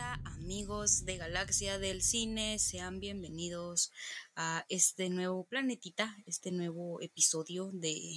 [0.00, 3.92] Amigos de Galaxia del Cine, sean bienvenidos
[4.34, 8.16] a este nuevo planetita, este nuevo episodio de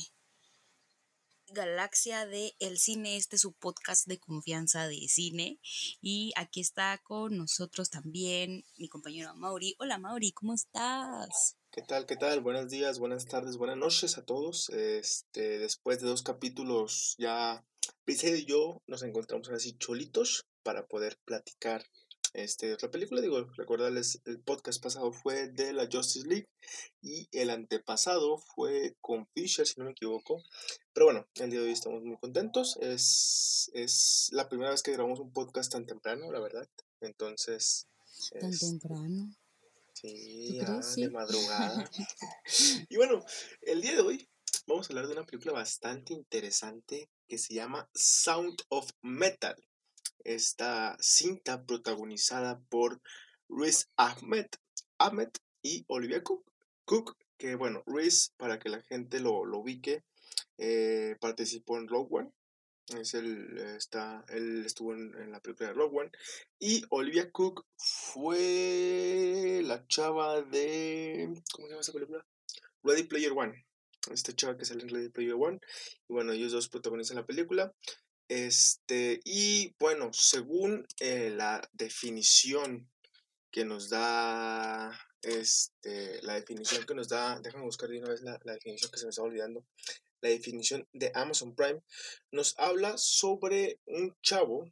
[1.48, 5.60] Galaxia del Cine, este es su podcast de confianza de cine
[6.02, 9.76] y aquí está con nosotros también mi compañero Mauri.
[9.80, 11.58] Hola Mauri, ¿cómo estás?
[11.70, 12.06] ¿Qué tal?
[12.06, 12.40] ¿Qué tal?
[12.40, 14.70] Buenos días, buenas tardes, buenas noches a todos.
[14.70, 17.66] Este, después de dos capítulos ya
[18.06, 21.86] Pise y yo nos encontramos así cholitos para poder platicar
[22.34, 23.22] este, otra película.
[23.22, 26.50] Digo, recordarles, el podcast pasado fue de la Justice League
[27.02, 30.44] y el antepasado fue con Fisher, si no me equivoco.
[30.94, 32.78] Pero bueno, el día de hoy estamos muy contentos.
[32.82, 36.68] Es, es la primera vez que grabamos un podcast tan temprano, la verdad.
[37.02, 37.88] Entonces...
[38.40, 39.36] Tan temprano.
[39.94, 41.90] Sí, ya, de madrugada.
[42.90, 43.24] y bueno,
[43.62, 44.28] el día de hoy
[44.66, 49.56] vamos a hablar de una película bastante interesante que se llama Sound of Metal
[50.24, 53.02] esta cinta protagonizada por
[53.50, 54.48] Riz Ahmed,
[54.98, 55.30] Ahmed
[55.62, 56.44] y Olivia Cook.
[56.86, 60.04] Cook, que bueno, Riz, para que la gente lo, ubique,
[60.58, 62.32] eh, participó en Rogue One.
[62.88, 66.12] Es el, está, él estuvo en, la película de Rogue One.
[66.60, 71.30] Y Olivia Cook fue la chava de.
[71.54, 72.26] ¿Cómo se llama esa película?
[72.84, 73.66] Ready Player One.
[74.12, 75.60] Esta chava que sale en Ready Player One.
[76.10, 77.74] Y bueno, ellos dos protagonizan la película.
[78.34, 82.90] Este, y bueno, según eh, la definición
[83.52, 88.40] que nos da, este, la definición que nos da, déjame buscar de una vez la,
[88.44, 89.64] definición que se me está olvidando,
[90.22, 91.84] la definición de Amazon Prime,
[92.32, 94.66] nos habla sobre un chavo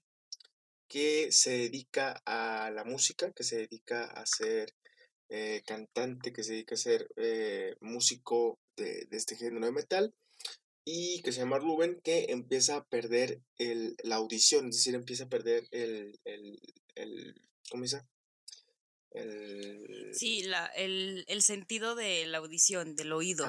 [0.87, 4.73] que se dedica a la música, que se dedica a ser
[5.29, 10.15] eh, cantante, que se dedica a ser eh, músico de, de, este género de metal
[10.83, 15.25] y que se llama Rubén, que empieza a perder el, la audición, es decir, empieza
[15.25, 16.59] a perder el, el,
[16.95, 18.01] el ¿cómo dice?
[19.11, 20.11] El...
[20.13, 23.45] Sí, la, el, el, sentido de la audición, del oído.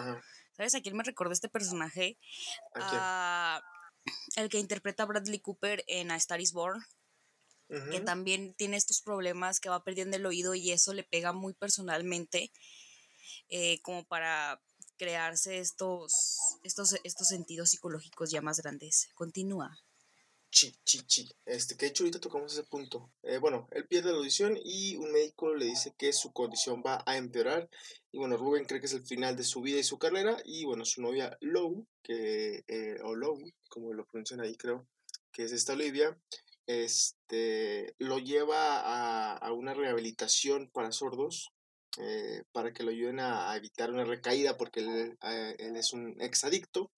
[0.56, 2.18] ¿Sabes a quién me recordó este personaje?
[2.74, 3.62] ¿A,
[4.36, 6.80] el que interpreta a Bradley Cooper en A Star is Born.
[7.90, 11.54] Que también tiene estos problemas que va perdiendo el oído y eso le pega muy
[11.54, 12.52] personalmente.
[13.48, 14.60] Eh, como para
[15.02, 19.08] crearse estos, estos, estos sentidos psicológicos ya más grandes.
[19.14, 19.76] Continúa.
[20.48, 21.28] Chi, chi, chi.
[21.44, 23.10] Este, que de hecho ahorita tocamos ese punto.
[23.24, 27.02] Eh, bueno, él pierde la audición y un médico le dice que su condición va
[27.04, 27.68] a empeorar.
[28.12, 30.36] Y bueno, Rubén cree que es el final de su vida y su carrera.
[30.44, 34.86] Y bueno, su novia Lou, que, eh, o Lou, como lo pronuncian ahí creo,
[35.32, 36.16] que es esta Olivia,
[36.66, 41.50] este, lo lleva a, a una rehabilitación para sordos
[41.98, 46.90] eh, para que lo ayuden a, evitar una recaída porque él, eh, es un exadicto.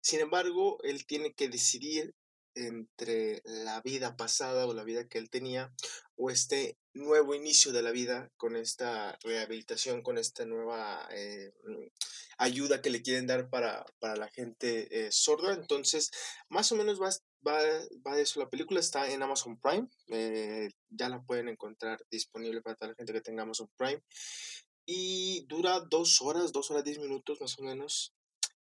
[0.00, 2.14] Sin embargo, él tiene que decidir
[2.54, 5.72] entre la vida pasada o la vida que él tenía
[6.16, 11.52] o este nuevo inicio de la vida con esta rehabilitación, con esta nueva eh,
[12.38, 15.54] ayuda que le quieren dar para, para la gente sorda.
[15.54, 16.10] Entonces,
[16.48, 17.10] más o menos va,
[17.46, 17.58] va,
[18.06, 18.40] va de eso.
[18.40, 19.88] La película está en Amazon Prime.
[20.08, 24.02] Eh, ya la pueden encontrar disponible para toda la gente que tenga Amazon Prime.
[24.86, 28.12] Y dura dos horas, dos horas diez minutos más o menos.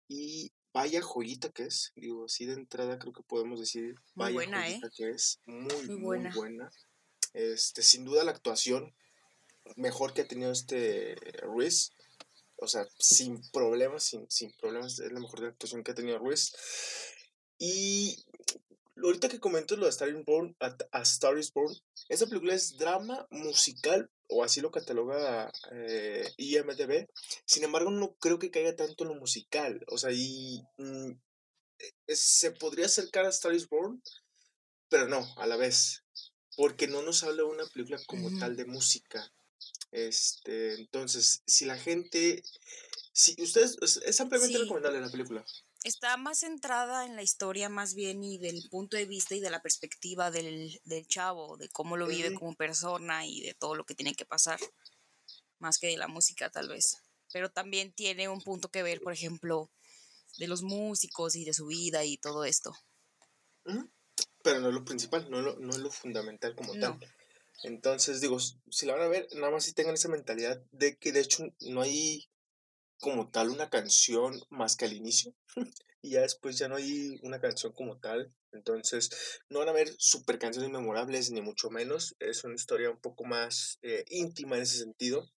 [0.08, 1.92] Y vaya joyita que es.
[1.96, 5.40] Digo, así de entrada creo que podemos decir vaya buena, joyita que es.
[5.46, 6.30] Muy, muy buena.
[6.30, 6.72] Muy buena.
[7.34, 8.96] Este, sin duda la actuación
[9.76, 11.92] mejor que ha tenido este Ruiz.
[12.58, 16.54] O sea, sin problemas, sin, sin problemas, es la mejor actuación que ha tenido Ruiz.
[17.58, 18.26] Y
[19.02, 21.74] ahorita que comento lo de Star is Born, a, Star is Born,
[22.10, 27.08] esta película es drama musical, o así lo cataloga eh, IMDB.
[27.46, 29.84] Sin embargo, no creo que caiga tanto en lo musical.
[29.88, 31.12] O sea, y mm,
[32.08, 34.02] e, se podría acercar a Star is Born,
[34.90, 36.04] pero no, a la vez
[36.56, 39.32] porque no nos habla una película como tal de música.
[39.92, 42.44] Este, entonces, si la gente,
[43.14, 45.46] si ustedes, es ampliamente recomendable la película.
[45.86, 49.50] Está más centrada en la historia más bien y del punto de vista y de
[49.50, 53.86] la perspectiva del, del chavo, de cómo lo vive como persona y de todo lo
[53.86, 54.60] que tiene que pasar,
[55.60, 56.98] más que de la música tal vez.
[57.32, 59.70] Pero también tiene un punto que ver, por ejemplo,
[60.38, 62.76] de los músicos y de su vida y todo esto
[64.46, 67.00] pero no es lo principal, no, lo, no es lo fundamental como tal.
[67.64, 71.12] Entonces, digo, si la van a ver, nada más si tengan esa mentalidad de que
[71.12, 72.30] de hecho no hay
[73.00, 75.34] como tal una canción más que al inicio.
[76.02, 78.34] y ya después ya no hay una canción como tal.
[78.52, 79.10] Entonces,
[79.50, 82.16] no van a ver super canciones memorables, ni mucho menos.
[82.20, 85.30] Es una historia un poco más eh, íntima en ese sentido.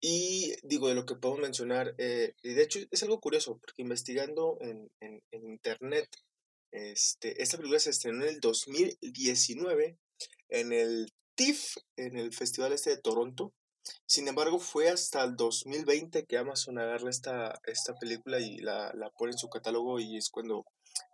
[0.00, 3.82] Y digo, de lo que puedo mencionar, eh, y de hecho es algo curioso, porque
[3.82, 6.08] investigando en, en, en internet
[6.70, 9.98] este, esta película se estrenó en el 2019,
[10.50, 13.54] en el TIFF, en el festival este de Toronto.
[14.06, 19.10] Sin embargo, fue hasta el 2020 que Amazon agarra esta, esta película y la, la
[19.10, 20.64] pone en su catálogo y es cuando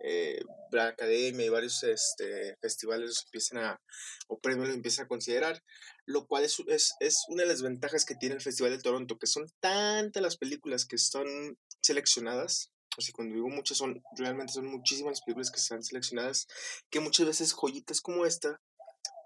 [0.03, 0.41] eh,
[0.71, 3.81] la academia y varios este, festivales empiezan a,
[4.29, 5.63] o premios los empiezan a considerar,
[6.07, 9.19] lo cual es, es, es, una de las ventajas que tiene el Festival de Toronto,
[9.19, 14.53] que son tantas las películas que están seleccionadas, o sea, cuando digo muchas, son, realmente
[14.53, 16.47] son muchísimas películas que están seleccionadas,
[16.91, 18.61] que muchas veces joyitas como esta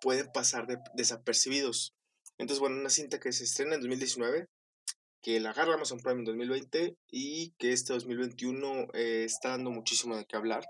[0.00, 1.94] pueden pasar de, desapercibidos.
[2.38, 4.48] Entonces, bueno, una cinta que se estrena en 2019,
[5.20, 10.16] que la agarra Amazon Prime en 2020 y que este 2021 eh, está dando muchísimo
[10.16, 10.64] de qué hablar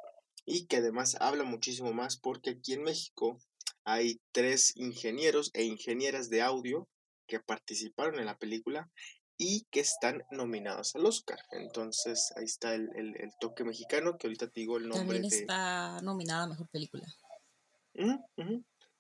[0.47, 3.39] y que además habla muchísimo más porque aquí en México
[3.85, 6.89] hay tres ingenieros e ingenieras de audio
[7.27, 8.91] que participaron en la película
[9.37, 11.39] y que están nominados al Oscar.
[11.53, 15.21] Entonces ahí está el, toque mexicano que ahorita te digo el nombre.
[15.21, 17.07] También está nominada a Mejor Película.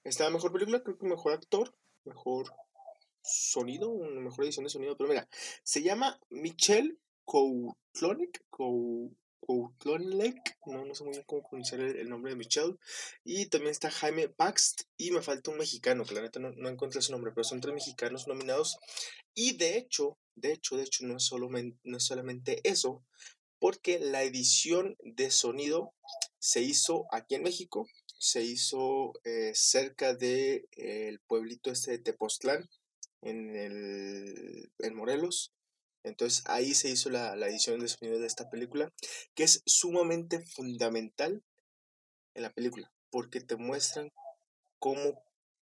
[0.04, 1.74] Está a Mejor Película, creo que Mejor Actor,
[2.08, 2.52] Mejor
[3.22, 5.28] sonido, una mejor edición de sonido, pero mira,
[5.62, 8.42] se llama Michelle Koutlonek,
[10.66, 12.76] no, no sé muy bien cómo pronunciar el, nombre de Michelle,
[13.24, 16.68] y también está Jaime Baxt, y me falta un mexicano, que la neta no, no
[16.68, 18.78] encontré su nombre, pero son tres mexicanos nominados,
[19.34, 23.04] y de hecho, de hecho, de hecho, no es, solo, no es solamente eso,
[23.58, 25.92] porque la edición de sonido
[26.38, 27.86] se hizo aquí en México,
[28.18, 32.68] se hizo eh, cerca del de, el pueblito este de Tepoztlán,
[33.22, 35.52] en, el, en Morelos.
[36.04, 38.92] Entonces ahí se hizo la, la, edición de sonido de esta película,
[39.34, 41.42] que es sumamente fundamental
[42.34, 44.12] en la película, porque te muestran
[44.78, 45.22] cómo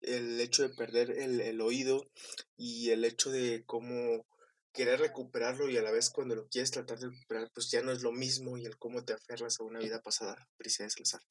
[0.01, 2.09] el hecho de perder el, el oído
[2.57, 4.25] y el hecho de cómo
[4.73, 7.91] querer recuperarlo y a la vez cuando lo quieres tratar de recuperar, pues ya no
[7.91, 11.21] es lo mismo y el cómo te aferras a una vida pasada, Priscila Salazar.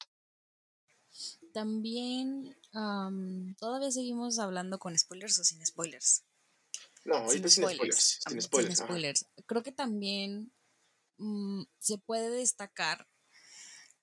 [1.53, 2.55] También
[3.59, 6.23] todavía seguimos hablando con spoilers o sin spoilers.
[7.03, 8.19] No, ahorita sin, spoilers.
[8.27, 8.41] Sin
[8.75, 9.25] spoilers.
[9.45, 10.53] Creo que también
[11.17, 13.07] mm, se puede destacar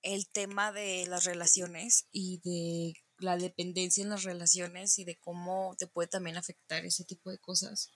[0.02, 5.74] el tema de las relaciones y de la dependencia en las relaciones y de cómo
[5.76, 7.90] te puede también afectar ese tipo de cosas.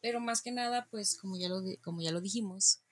[0.00, 2.82] Pero más que nada, pues como ya lo, como ya lo dijimos,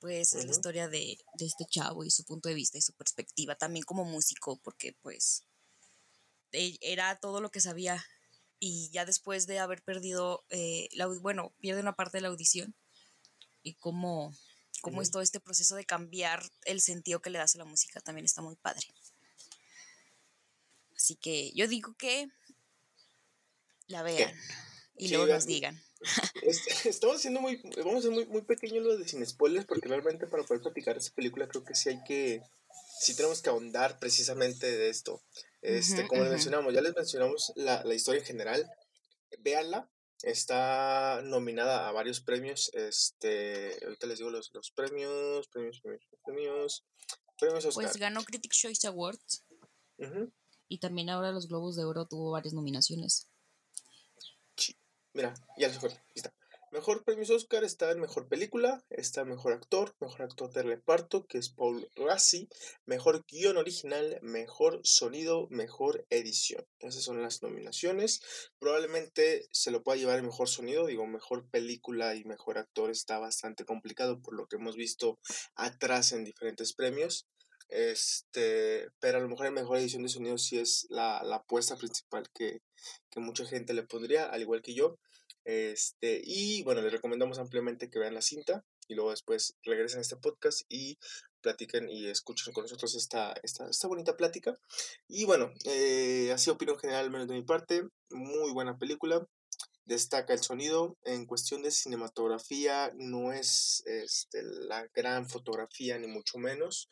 [0.00, 2.92] pues es la historia de, de, este chavo y su punto de vista y su
[2.92, 5.44] perspectiva, también como músico, porque pues
[6.52, 8.04] e, era todo lo que sabía.
[8.60, 12.74] Y ya después de haber perdido, eh, la, bueno, pierde una parte de la audición
[13.62, 14.34] y cómo,
[14.82, 18.00] cómo es todo este proceso de cambiar el sentido que le das a la música,
[18.00, 18.86] también está muy padre.
[20.96, 22.28] Así que yo digo que
[23.86, 24.34] la vean
[24.98, 25.80] y luego nos digan.
[26.84, 30.26] Estamos haciendo muy, vamos a hacer muy, muy pequeño lo de sin spoilers, porque realmente
[30.26, 32.42] para poder platicar esa película creo que sí hay que,
[33.00, 35.22] sí tenemos que ahondar precisamente de esto.
[35.60, 38.70] Este, como les mencionamos, ya les mencionamos la, la historia en general.
[39.40, 39.90] Véanla,
[40.22, 42.70] está nominada a varios premios.
[42.74, 46.84] Este, ahorita les digo los, los premios, premios, premios, premios,
[47.38, 47.84] premios Oscar.
[47.84, 49.44] Pues ganó Critics Choice Awards.
[50.68, 53.28] Y también ahora los Globos de Oro tuvo varias nominaciones.
[55.18, 55.90] Mira, ya se fue.
[56.14, 56.32] está.
[56.70, 61.38] Mejor premios Oscar está en Mejor Película, está Mejor Actor, Mejor Actor de Reparto, que
[61.38, 62.48] es Paul Rassi,
[62.86, 66.64] Mejor Guión Original, Mejor Sonido, Mejor Edición.
[66.78, 68.20] Esas son las nominaciones.
[68.60, 73.18] Probablemente se lo pueda llevar el Mejor Sonido, digo, Mejor Película y Mejor Actor está
[73.18, 75.18] bastante complicado por lo que hemos visto
[75.56, 77.26] atrás en diferentes premios.
[77.68, 81.76] Este, pero a lo mejor en mejor edición de sonido sí es la, la apuesta
[81.76, 82.62] principal que,
[83.10, 84.98] que mucha gente le pondría, al igual que yo.
[85.48, 90.02] Este, y bueno, les recomendamos ampliamente que vean la cinta y luego después regresen a
[90.02, 90.98] este podcast y
[91.40, 94.58] platiquen y escuchen con nosotros esta, esta, esta bonita plática.
[95.08, 99.26] Y bueno, eh, así opinión general, al menos de mi parte, muy buena película.
[99.86, 100.98] Destaca el sonido.
[101.04, 106.90] En cuestión de cinematografía, no es este, la gran fotografía, ni mucho menos.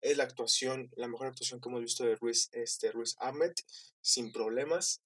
[0.00, 3.52] Es la actuación, la mejor actuación que hemos visto de Ruiz, este, Ruiz Ahmed,
[4.00, 5.02] sin problemas.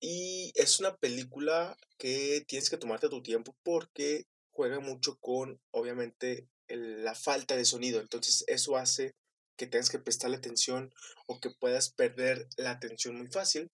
[0.00, 6.48] Y es una película que tienes que tomarte tu tiempo porque juega mucho con, obviamente,
[6.68, 8.00] la falta de sonido.
[8.00, 9.14] Entonces eso hace
[9.56, 10.92] que tengas que prestarle atención
[11.26, 13.70] o que puedas perder la atención muy fácil.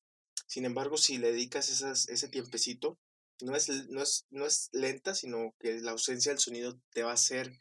[0.48, 2.98] Sin embargo, si le dedicas esas, ese tiempecito,
[3.40, 7.10] no es, no, es, no es lenta, sino que la ausencia del sonido te va
[7.10, 7.52] a hacer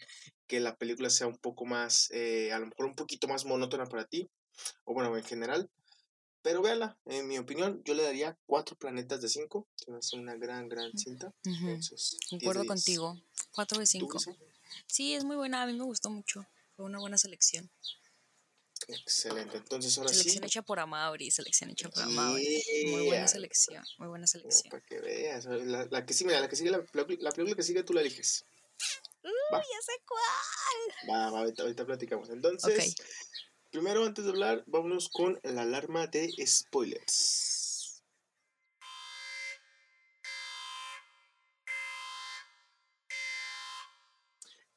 [0.47, 3.85] que la película sea un poco más, eh, a lo mejor un poquito más monótona
[3.85, 4.29] para ti,
[4.85, 5.69] o bueno, en general,
[6.45, 9.67] pero véala, en mi opinión, yo le daría cuatro planetas de cinco.
[9.97, 11.33] Es una gran, gran cinta.
[12.29, 13.19] Concuerdo contigo.
[13.51, 14.19] Cuatro de cinco.
[14.85, 15.63] Sí, es muy buena.
[15.63, 16.45] A mí me gustó mucho.
[16.75, 17.67] Fue una buena selección.
[18.87, 19.57] Excelente.
[19.57, 22.63] Entonces ahora selección hecha por Amaury, selección hecha por Amaury.
[22.91, 24.69] Muy buena selección, muy buena selección.
[24.69, 25.45] Para que veas.
[25.45, 28.45] La, la que sigue, la que sigue, la, la, película que sigue tú la eliges.
[29.23, 31.09] Uy, ya sé cuál.
[31.09, 32.29] Va, va, ahorita, ahorita platicamos.
[32.29, 32.95] Entonces,
[33.75, 38.01] primero antes de hablar, vámonos con la alarma de spoilers.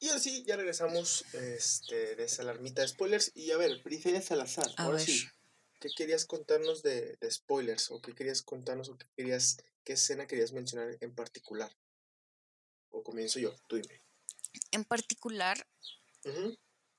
[0.00, 3.30] Y ahora sí, ya regresamos este, de esa alarmita de spoilers.
[3.36, 5.28] Y a ver, Periferia Salazar, ahora sí.
[5.78, 7.92] ¿Qué querías contarnos de, de, spoilers?
[7.92, 8.88] ¿O qué querías contarnos?
[8.88, 11.70] ¿O qué querías, qué escena querías mencionar en particular?
[12.90, 13.54] ¿O comienzo yo?
[13.68, 14.02] Tú dime.
[14.72, 15.64] En particular,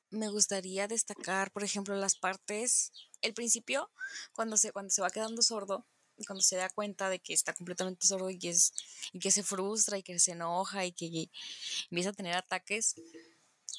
[0.09, 3.89] me gustaría destacar, por ejemplo, las partes, el principio,
[4.33, 5.85] cuando se, cuando se va quedando sordo,
[6.25, 8.73] cuando se da cuenta de que está completamente sordo y que, es,
[9.13, 11.29] y que se frustra y que se enoja y que
[11.89, 12.95] empieza a tener ataques,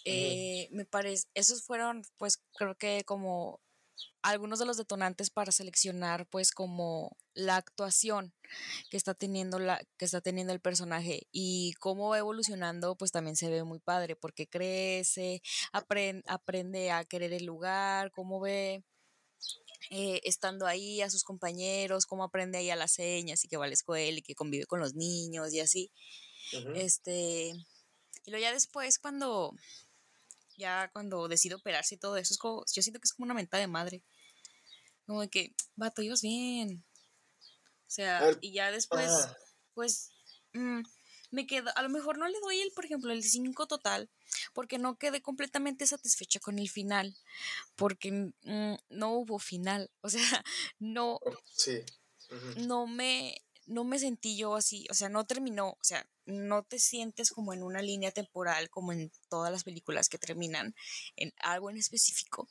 [0.04, 3.60] eh, me parece, esos fueron pues creo que como
[4.22, 8.34] algunos de los detonantes para seleccionar pues como la actuación
[8.90, 13.36] que está teniendo la que está teniendo el personaje y cómo va evolucionando pues también
[13.36, 15.42] se ve muy padre porque crece
[15.72, 18.84] aprende, aprende a querer el lugar cómo ve
[19.88, 23.64] eh, estando ahí a sus compañeros, cómo aprende ahí a las señas y que va
[23.64, 25.90] a la escuela y que convive con los niños y así.
[26.74, 27.52] Este,
[28.24, 29.54] y luego ya después cuando,
[30.60, 33.34] ya cuando decide operarse y todo eso, es como, yo siento que es como una
[33.34, 34.04] mentada de madre.
[35.06, 36.84] Como de que, vato, ibas bien.
[37.42, 39.10] O sea, y ya después,
[39.74, 40.12] pues,
[40.52, 40.82] mm,
[41.32, 44.10] me quedo, a lo mejor no le doy el, por ejemplo, el 5 total,
[44.52, 47.16] porque no quedé completamente satisfecha con el final,
[47.76, 50.20] porque mm, no hubo final, o sea,
[50.78, 51.18] no,
[51.52, 51.82] sí.
[52.58, 56.78] no me, no me sentí yo así, o sea, no terminó, o sea, no te
[56.78, 60.74] sientes como en una línea temporal como en todas las películas que terminan
[61.16, 62.48] en algo en específico,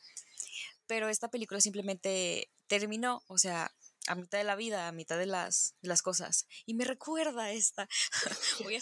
[0.88, 3.72] pero esta película simplemente terminó, o sea,
[4.08, 6.48] a mitad de la vida, a mitad de las, las cosas.
[6.66, 7.88] Y me recuerda esta.
[8.64, 8.82] voy, a,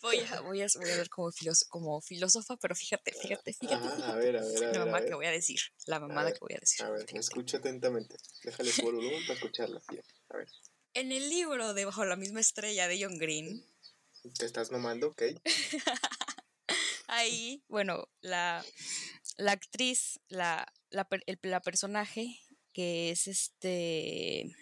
[0.00, 1.30] voy, a, voy, a, voy a ver como,
[1.68, 3.84] como filósofa, pero fíjate, fíjate, fíjate.
[3.84, 5.58] Ah, a ver, a ver, La mamá que voy a decir.
[5.86, 6.84] La mamada que voy a decir.
[6.84, 8.16] A ver, escucha atentamente.
[8.44, 9.82] Déjale su volumen para escucharla.
[10.28, 10.48] A ver.
[10.94, 13.66] En el libro de Bajo la misma estrella de John Green.
[14.38, 15.22] Te estás nomando, ok.
[17.08, 18.64] Ahí, bueno, la,
[19.36, 22.38] la actriz, la, la, el, la personaje
[22.72, 24.56] que es este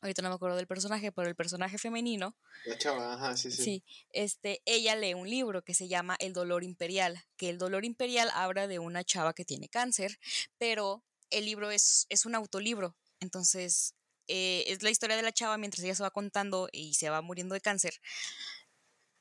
[0.00, 2.36] ahorita no me acuerdo del personaje, pero el personaje femenino.
[2.66, 3.62] La chava, ajá, sí, sí.
[3.62, 7.84] Sí, este, ella lee un libro que se llama El dolor imperial, que el dolor
[7.84, 10.18] imperial habla de una chava que tiene cáncer,
[10.56, 13.94] pero el libro es, es un autolibro, entonces
[14.28, 17.20] eh, es la historia de la chava mientras ella se va contando y se va
[17.22, 17.94] muriendo de cáncer.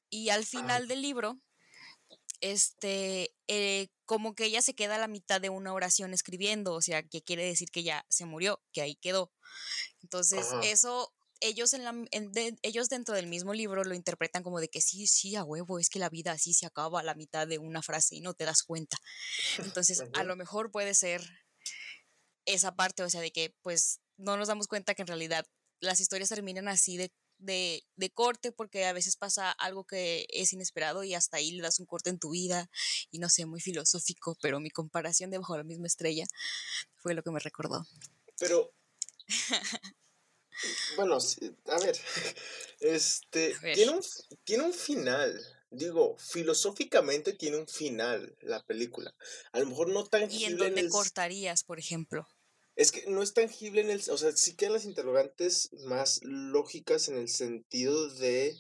[0.10, 1.40] Y al final del libro,
[2.42, 6.82] este, eh, como que ella se queda a la mitad de una oración escribiendo, o
[6.82, 9.32] sea, que quiere decir que ya se murió, que ahí quedó.
[10.02, 11.94] Entonces, eso ellos, en la,
[12.62, 15.90] ellos dentro del mismo libro lo interpretan como de que sí, sí, a huevo, es
[15.90, 18.46] que la vida así se acaba a la mitad de una frase y no te
[18.46, 18.98] das cuenta.
[19.60, 21.22] Entonces, a lo mejor puede ser
[22.46, 25.46] esa parte, o sea, de que pues no nos damos cuenta que en realidad
[25.80, 30.54] las historias terminan así de de, de, corte porque a veces pasa algo que es
[30.54, 32.70] inesperado y hasta ahí le das un corte en tu vida
[33.12, 36.26] y no sé, muy filosófico, pero mi comparación de bajo la misma estrella
[36.96, 37.86] fue lo que me recordó.
[38.40, 38.74] Pero,
[40.96, 41.98] bueno, a ver,
[42.80, 44.04] este, Tiene, un,
[44.44, 45.40] tiene un final.
[45.70, 49.14] Digo, filosóficamente tiene un final la película.
[49.52, 50.32] A lo mejor no tan...
[50.32, 52.28] ¿Y en dónde cortarías, por ejemplo?
[52.78, 54.02] Es que no es tangible en el.
[54.12, 58.56] O sea, sí quedan las interrogantes más lógicas en el sentido de.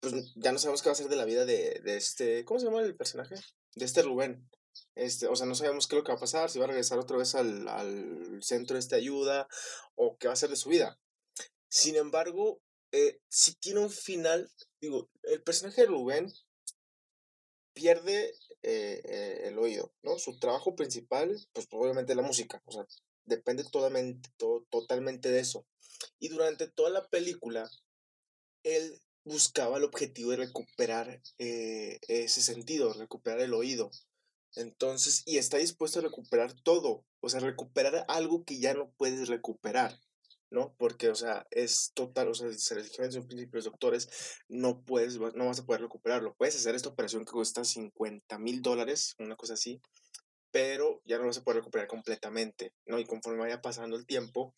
[0.00, 2.44] Pues ya no sabemos qué va a ser de la vida de, de este.
[2.44, 3.36] ¿Cómo se llama el personaje?
[3.74, 4.50] De este Rubén.
[4.94, 6.68] Este, o sea, no sabemos qué es lo que va a pasar, si va a
[6.68, 9.48] regresar otra vez al, al centro de esta ayuda,
[9.94, 11.00] o qué va a ser de su vida.
[11.68, 12.60] Sin embargo,
[12.92, 16.32] eh, si tiene un final, digo, el personaje de Rubén
[17.72, 20.18] pierde eh, eh, el oído, ¿no?
[20.18, 22.86] Su trabajo principal, pues obviamente la música, o sea,
[23.26, 24.30] depende totalmente,
[24.70, 25.66] totalmente de eso.
[26.18, 27.70] Y durante toda la película,
[28.62, 33.90] él buscaba el objetivo de recuperar eh, ese sentido, recuperar el oído.
[34.56, 39.28] Entonces, y está dispuesto a recuperar todo, o sea, recuperar algo que ya no puedes
[39.28, 39.98] recuperar,
[40.50, 40.74] ¿no?
[40.78, 44.08] Porque, o sea, es total, o sea, se les dijeron un principio los doctores,
[44.48, 46.34] no puedes, no vas a poder recuperarlo.
[46.36, 49.80] Puedes hacer esta operación que cuesta 50 mil dólares, una cosa así,
[50.54, 53.00] pero ya no se puede recuperar completamente, ¿no?
[53.00, 54.54] Y conforme vaya pasando el tiempo,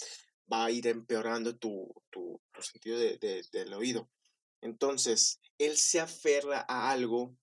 [0.53, 4.07] va a ir empeorando tu, tu, sentido de, del oído.
[4.61, 7.35] Entonces, él se aferra a algo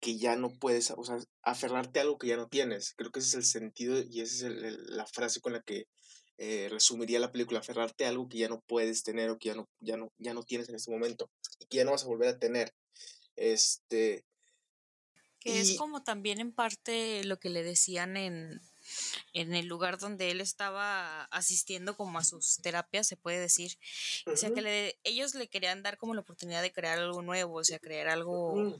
[0.00, 2.92] que ya no puedes, o sea, aferrarte a algo que ya no tienes.
[2.96, 4.52] Creo que ese es el sentido y esa es
[4.88, 5.86] la frase con la que
[6.38, 9.54] eh, resumiría la película, aferrarte a algo que ya no puedes tener o que ya
[9.54, 11.30] no, ya no, ya no tienes en este momento
[11.60, 12.74] y que ya no vas a volver a tener.
[13.36, 14.24] Este.
[15.42, 18.60] Que es como también en parte lo que le decían en,
[19.32, 23.78] en el lugar donde él estaba asistiendo como a sus terapias, se puede decir.
[24.26, 27.56] O sea, que le, ellos le querían dar como la oportunidad de crear algo nuevo,
[27.56, 28.76] o sea, crear algo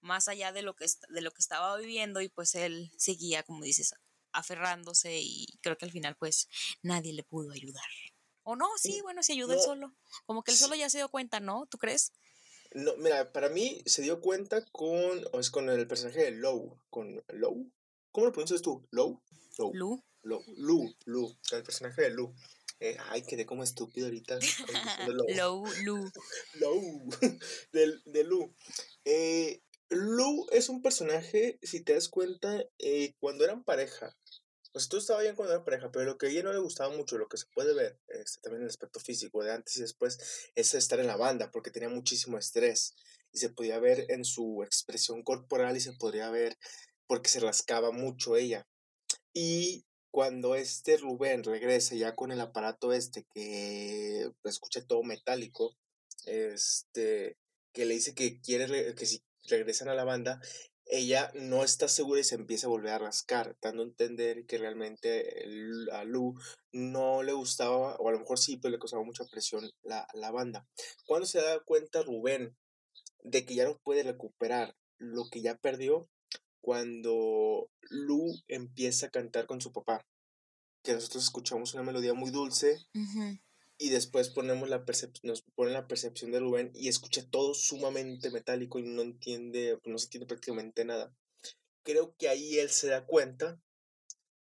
[0.00, 3.64] más allá de lo, que, de lo que estaba viviendo y pues él seguía, como
[3.64, 3.94] dices,
[4.32, 6.48] aferrándose y creo que al final pues
[6.82, 7.84] nadie le pudo ayudar.
[8.42, 9.92] O no, sí, bueno, se ayudó él solo.
[10.24, 11.66] Como que él solo ya se dio cuenta, ¿no?
[11.66, 12.12] ¿Tú crees?
[12.76, 17.24] No, mira, para mí se dio cuenta con, es con el personaje de Low, con
[17.28, 17.72] Low.
[18.12, 18.86] ¿Cómo lo pronuncias tú?
[18.90, 19.22] ¿Low?
[19.56, 19.72] Low.
[19.72, 20.04] Lu.
[20.22, 20.44] Low.
[20.58, 22.34] Lu, Lu, el personaje de Lu.
[22.80, 24.38] Eh, ay, quedé como estúpido ahorita.
[25.36, 26.12] Low, Lu.
[26.60, 27.08] Low,
[27.72, 28.54] de, de Lu.
[29.06, 34.14] Eh, Lu es un personaje, si te das cuenta, eh, cuando eran pareja,
[34.88, 37.18] tú estaba bien cuando eran pareja, pero lo que a ella no le gustaba mucho,
[37.18, 40.74] lo que se puede ver, este, también el aspecto físico de antes y después, es
[40.74, 42.94] estar en la banda, porque tenía muchísimo estrés
[43.32, 46.56] y se podía ver en su expresión corporal y se podría ver
[47.06, 48.66] porque se rascaba mucho ella.
[49.32, 55.76] Y cuando este Rubén regresa ya con el aparato este que escucha todo metálico,
[56.24, 57.36] este,
[57.72, 60.40] que le dice que quiere, que si regresan a la banda,
[60.86, 64.58] ella no está segura y se empieza a volver a rascar, dando a entender que
[64.58, 65.44] realmente
[65.92, 66.34] a Lu
[66.72, 70.30] no le gustaba, o a lo mejor sí, pero le causaba mucha presión la, la
[70.30, 70.66] banda.
[71.04, 72.56] Cuando se da cuenta Rubén
[73.24, 76.08] de que ya no puede recuperar lo que ya perdió,
[76.60, 80.06] cuando Lu empieza a cantar con su papá,
[80.82, 82.78] que nosotros escuchamos una melodía muy dulce,
[83.78, 84.84] y después ponemos la
[85.22, 89.98] nos pone la percepción de Rubén y escucha todo sumamente metálico y no entiende, no
[89.98, 91.14] se entiende prácticamente nada.
[91.82, 93.60] Creo que ahí él se da cuenta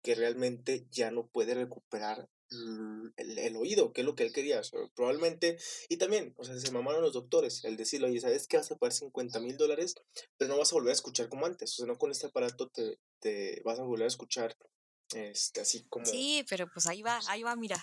[0.02, 2.28] que realmente ya no puede recuperar
[3.16, 4.60] el, oído, que es lo que él quería.
[4.94, 8.58] probablemente, y también, o sea, se mamaron los doctores, el decirle, oye, ¿sabes qué?
[8.58, 9.94] Vas a pagar 50 mil dólares,
[10.36, 11.72] pero no vas a volver a escuchar como antes.
[11.72, 14.56] O sea, no con este aparato te, te vas a volver a escuchar
[15.14, 16.06] este, así como...
[16.06, 17.82] Sí, pero pues ahí va, ahí va, mira.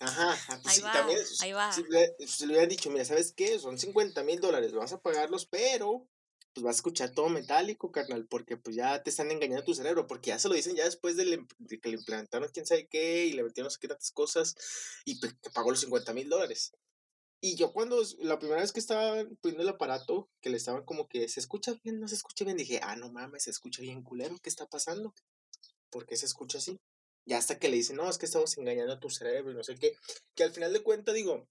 [0.00, 1.72] Ajá, ah, pues ahí va, también, ahí va.
[1.72, 2.14] Si le,
[2.46, 3.58] hubiera dicho, mira, ¿sabes qué?
[3.58, 6.06] Son 50 mil dólares, vas a pagarlos, pero
[6.54, 10.06] pues vas a escuchar todo metálico, carnal, porque pues ya te están engañando tu cerebro,
[10.06, 11.44] porque ya se lo dicen ya después de,
[11.80, 14.56] que le implantaron quién sabe qué y le metieron no sé qué tantas cosas
[15.04, 16.72] y pues, pagó los 50 mil dólares.
[17.40, 21.08] Y yo cuando, la primera vez que estaba poniendo el aparato, que le estaban como
[21.08, 22.00] que, ¿se escucha bien?
[22.00, 22.56] ¿No se escucha bien?
[22.56, 25.14] Dije, ah, no mames, se escucha bien culero, ¿qué está pasando?
[25.90, 26.80] ¿Por qué se escucha así?
[27.28, 29.62] Ya hasta que le dicen, no, es que estamos engañando a tu cerebro y no
[29.62, 29.94] sé qué.
[30.34, 31.46] Que al final de cuentas digo,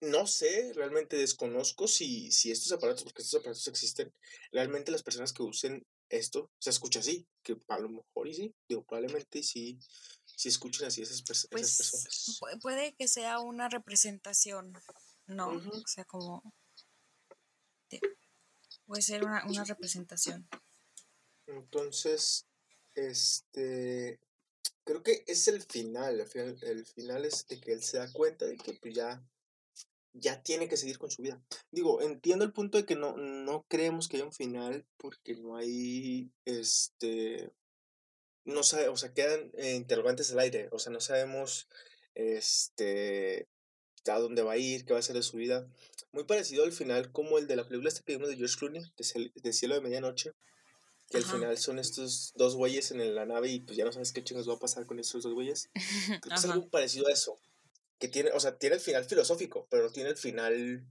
[0.00, 4.10] no sé, realmente desconozco si, si estos aparatos, porque estos aparatos existen,
[4.52, 8.54] realmente las personas que usen esto se escucha así, que a lo mejor y sí,
[8.66, 9.78] digo, probablemente sí,
[10.24, 12.40] sí escuchen así esas, esas pues, personas.
[12.62, 14.72] Puede que sea una representación,
[15.26, 15.48] ¿no?
[15.48, 16.42] O sea, como...
[18.86, 20.48] puede ser una, una representación.
[21.46, 22.46] Entonces,
[22.94, 24.20] este,
[24.84, 28.12] creo que es el final, el final, el final es de que él se da
[28.12, 29.22] cuenta de que pues ya,
[30.12, 31.42] ya tiene que seguir con su vida.
[31.70, 35.56] Digo, entiendo el punto de que no, no creemos que haya un final porque no
[35.56, 37.50] hay, este,
[38.44, 41.68] no sabe, o sea, quedan eh, interrogantes al aire, o sea, no sabemos,
[42.14, 43.48] este,
[44.06, 45.66] a dónde va a ir, qué va a hacer de su vida.
[46.12, 48.82] Muy parecido al final como el de la película este que vimos de George Clooney,
[49.34, 50.32] de Cielo de Medianoche,
[51.14, 54.12] que al final son estos dos güeyes en la nave y pues ya no sabes
[54.12, 55.70] qué chingos va a pasar con esos dos güeyes.
[56.06, 57.38] Creo que es algo parecido a eso.
[58.00, 60.84] Que tiene, o sea, tiene el final filosófico, pero no tiene el final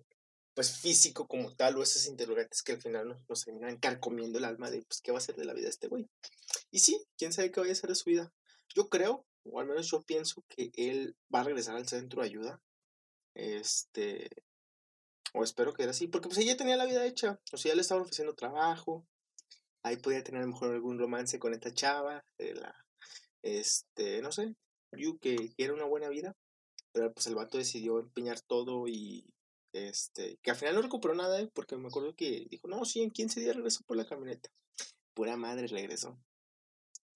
[0.53, 4.45] pues físico como tal o esas interrogantes que al final nos, nos terminan carcomiendo el
[4.45, 6.07] alma de pues qué va a ser de la vida de este güey.
[6.71, 8.31] Y sí, quién sabe qué va a ser de su vida.
[8.73, 12.27] Yo creo, o al menos yo pienso que él va a regresar al centro de
[12.27, 12.62] ayuda.
[13.36, 14.29] Este,
[15.33, 17.75] o espero que era así, porque pues ella tenía la vida hecha, o sea, ya
[17.75, 19.05] le estaban ofreciendo trabajo,
[19.83, 22.75] ahí podía tener mejor algún romance con esta chava, de la,
[23.41, 24.55] este, no sé,
[24.91, 26.35] Yu que quiere una buena vida,
[26.91, 29.25] pero pues el vato decidió empeñar todo y,
[29.73, 31.49] este, que al final no recuperó nada, ¿eh?
[31.53, 34.49] porque me acuerdo que dijo, no, sí, en 15 días regresó por la camioneta.
[35.13, 36.17] Pura madre regresó.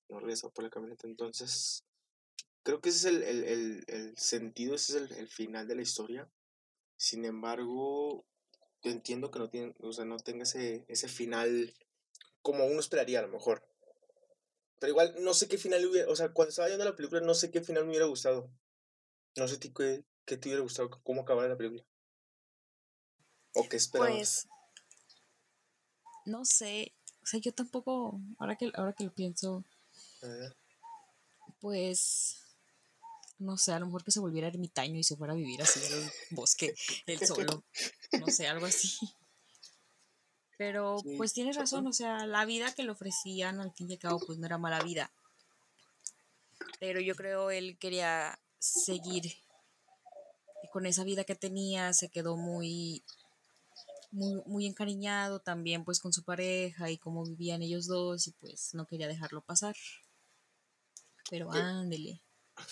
[0.10, 1.84] No regresó por la camioneta, entonces
[2.64, 5.82] creo que ese es el, el, el, el sentido, ese es el, final de la
[5.84, 6.30] historia.
[6.98, 8.26] Sin embargo,
[8.82, 11.74] entiendo que no tiene, o sea, no tenga ese, ese final
[12.48, 13.62] como uno esperaría a lo mejor.
[14.80, 17.34] Pero igual, no sé qué final hubiera, o sea, cuando estaba viendo la película, no
[17.34, 18.50] sé qué final me hubiera gustado.
[19.36, 21.84] No sé qué, qué te hubiera gustado, cómo acabara la película.
[23.54, 24.16] O qué esperabas.
[24.16, 24.48] Pues,
[26.26, 29.66] no sé, o sea, yo tampoco, ahora que, ahora que lo pienso,
[31.60, 32.38] pues,
[33.40, 35.82] no sé, a lo mejor que se volviera ermitaño y se fuera a vivir así
[35.86, 36.74] en el bosque,
[37.08, 37.66] él solo,
[38.22, 38.98] no sé, algo así.
[40.58, 44.00] Pero pues tienes razón, o sea, la vida que le ofrecían al fin y al
[44.00, 45.12] cabo pues no era mala vida.
[46.80, 49.34] Pero yo creo él quería seguir
[50.72, 53.04] con esa vida que tenía, se quedó muy
[54.12, 58.74] muy, muy encariñado también pues con su pareja y cómo vivían ellos dos y pues
[58.74, 59.76] no quería dejarlo pasar.
[61.30, 62.22] Pero ándele.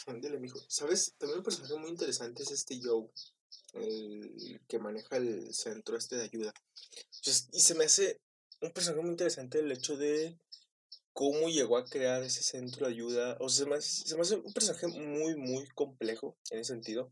[0.08, 0.60] Ándele, mijo.
[0.67, 1.13] ¿Sabes?
[1.17, 3.10] También un personaje muy interesante es este Joe,
[3.73, 6.53] el que maneja el centro este de ayuda.
[7.51, 8.21] y se me hace
[8.62, 10.38] un personaje muy interesante el hecho de
[11.13, 13.38] cómo llegó a crear ese centro de ayuda.
[13.39, 16.73] O sea, se me hace, se me hace un personaje muy, muy complejo en ese
[16.73, 17.12] sentido.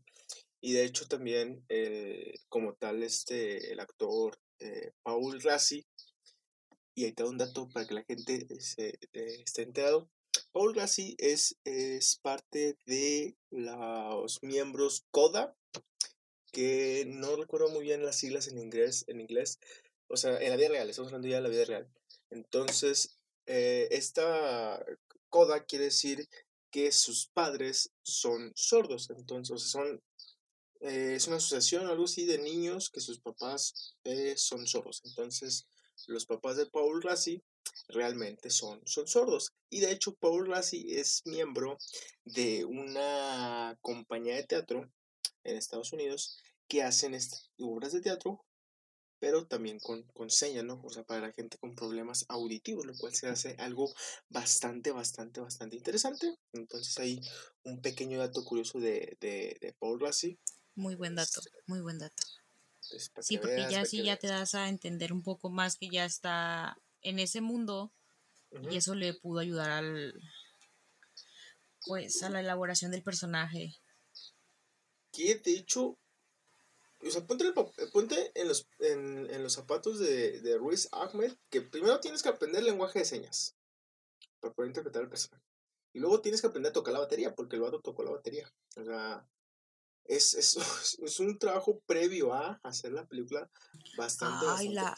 [0.60, 5.86] Y de hecho también, eh, como tal, este, el actor eh, Paul Rassi,
[6.94, 10.08] y ahí te un dato para que la gente se, eh, esté enterado,
[10.52, 15.56] Paul Rassi es, es parte de los miembros CODA,
[16.54, 19.58] que no recuerdo muy bien las siglas en inglés, en inglés,
[20.08, 21.88] o sea, en la vida real, estamos hablando ya de la vida real.
[22.30, 24.82] Entonces, esta
[25.28, 26.26] CODA quiere decir
[26.70, 30.00] que sus padres son sordos, entonces son
[30.84, 35.00] eh, es una asociación, algo así, de niños que sus papás eh, son sordos.
[35.04, 35.66] Entonces,
[36.08, 37.42] los papás de Paul Rassi
[37.88, 39.54] realmente son, son sordos.
[39.70, 41.78] Y de hecho, Paul Rassi es miembro
[42.26, 44.90] de una compañía de teatro
[45.44, 47.16] en Estados Unidos que hacen
[47.58, 48.44] obras de teatro,
[49.18, 50.80] pero también con, con señas, ¿no?
[50.82, 53.92] O sea, para la gente con problemas auditivos, lo cual se hace algo
[54.28, 56.34] bastante, bastante, bastante interesante.
[56.52, 57.20] Entonces, hay
[57.62, 60.38] un pequeño dato curioso de, de, de Paul Rassi
[60.74, 62.22] muy buen dato, muy buen dato.
[63.20, 66.76] Sí, porque ya sí ya te das a entender un poco más que ya está
[67.00, 67.92] en ese mundo
[68.70, 70.14] y eso le pudo ayudar al
[71.86, 73.76] pues a la elaboración del personaje.
[75.14, 75.96] Que de hecho,
[77.00, 77.44] o sea, ponte,
[77.92, 82.30] ponte en, los, en, en, los zapatos de, de Ruiz Ahmed, que primero tienes que
[82.30, 83.56] aprender lenguaje de señas
[84.40, 85.44] para poder interpretar el personaje.
[85.92, 88.52] Y luego tienes que aprender a tocar la batería, porque el vato tocó la batería.
[88.76, 89.24] O sea,
[90.04, 90.56] es, es,
[91.02, 93.48] es, un trabajo previo a hacer la película
[93.96, 94.96] bastante, Ay, la,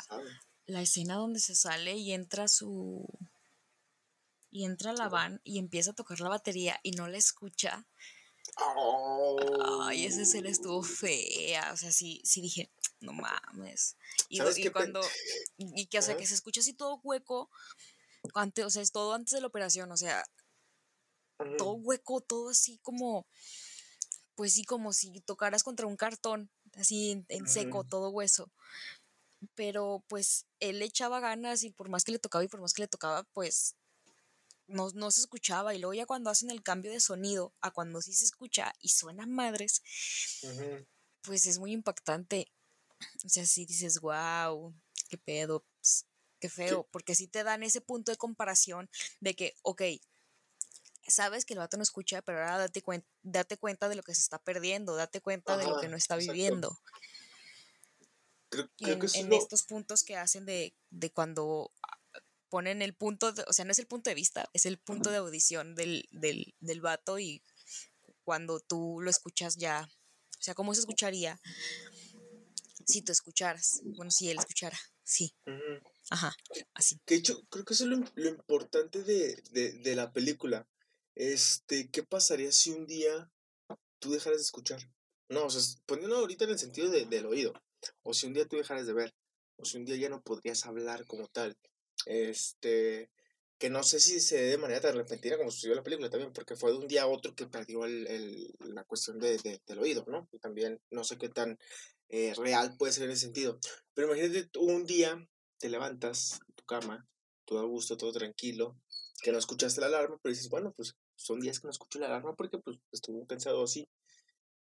[0.66, 3.06] la escena donde se sale y entra su
[4.50, 7.86] y entra la van y empieza a tocar la batería y no la escucha.
[9.82, 11.72] Ay, esa escena estuvo fea.
[11.72, 13.96] O sea, sí, sí dije, no mames.
[14.28, 15.00] Y, y cuando.
[15.56, 17.50] Y que, o sea, que se escucha así todo hueco.
[18.34, 19.90] Antes, o sea, es todo antes de la operación.
[19.92, 20.24] O sea,
[21.58, 23.26] todo hueco, todo así como
[24.36, 28.52] pues sí, como si tocaras contra un cartón, así en, seco, todo hueso.
[29.54, 32.74] Pero pues él le echaba ganas y por más que le tocaba y por más
[32.74, 33.76] que le tocaba, pues
[34.66, 35.74] no, no se escuchaba.
[35.74, 38.90] Y luego ya cuando hacen el cambio de sonido a cuando sí se escucha y
[38.90, 39.82] suena madres,
[41.22, 42.52] pues es muy impactante.
[43.24, 44.74] O sea, sí dices, wow,
[45.08, 45.64] qué pedo,
[46.40, 48.88] qué feo, porque sí te dan ese punto de comparación
[49.20, 49.82] de que, ok,
[51.08, 52.82] sabes que el vato no escucha, pero ahora date,
[53.22, 56.16] date cuenta de lo que se está perdiendo, date cuenta de lo que no está
[56.16, 56.78] viviendo.
[58.78, 60.74] en, estos puntos que hacen de,
[61.12, 61.72] cuando
[62.48, 65.16] ponen el punto, o sea, no es el punto de vista, es el punto de
[65.16, 67.42] audición del, del, del vato y
[68.24, 69.88] cuando tú lo escuchas ya,
[70.38, 71.40] o sea, ¿cómo se escucharía
[72.86, 73.80] si tú escucharas?
[73.84, 75.34] Bueno, si él escuchara, sí.
[76.10, 76.34] Ajá,
[76.74, 77.00] así.
[77.06, 80.68] De hecho, creo que eso es lo, importante de, de, la película.
[81.14, 83.30] Este, ¿qué pasaría si un día
[83.98, 84.90] tú dejaras de escuchar?
[85.28, 87.52] No, o sea, poniendo ahorita en el sentido de, del oído.
[88.02, 89.14] O si un día tú dejaras de ver.
[89.56, 91.56] O si un día ya no podrías hablar como tal.
[92.06, 93.10] Este,
[93.58, 96.10] que no sé si se dé de manera tan repentina como sucedió en la película
[96.10, 99.60] también, porque fue de un día a otro que perdió el, el, la cuestión de,
[99.66, 100.28] del oído, ¿no?
[100.32, 101.58] Y también no sé qué tan
[102.08, 103.58] eh, real puede ser en ese sentido.
[103.94, 107.06] Pero imagínate, un día te levantas en tu cama,
[107.44, 108.76] todo a gusto, todo tranquilo,
[109.22, 112.06] que no escuchaste la alarma, pero dices, bueno, pues son días que no escucho la
[112.06, 113.88] alarma porque pues estuve pensado así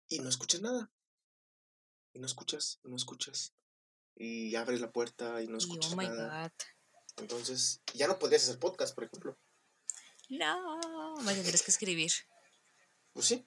[0.08, 0.90] y no escuchas nada.
[2.12, 3.54] Y no escuchas, no escuchas.
[4.16, 6.44] Y abres la puerta y no escuchas oh my nada.
[6.44, 6.52] God.
[7.20, 9.36] Entonces, ya no podrías hacer podcast, por ejemplo.
[10.28, 12.12] No, me tendrías que escribir.
[13.12, 13.46] Pues sí,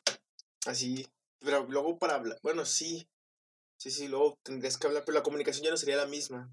[0.65, 1.07] así.
[1.39, 3.07] Pero luego para hablar, bueno, sí.
[3.77, 6.51] Sí, sí, luego tendrías que hablar, pero la comunicación ya no sería la misma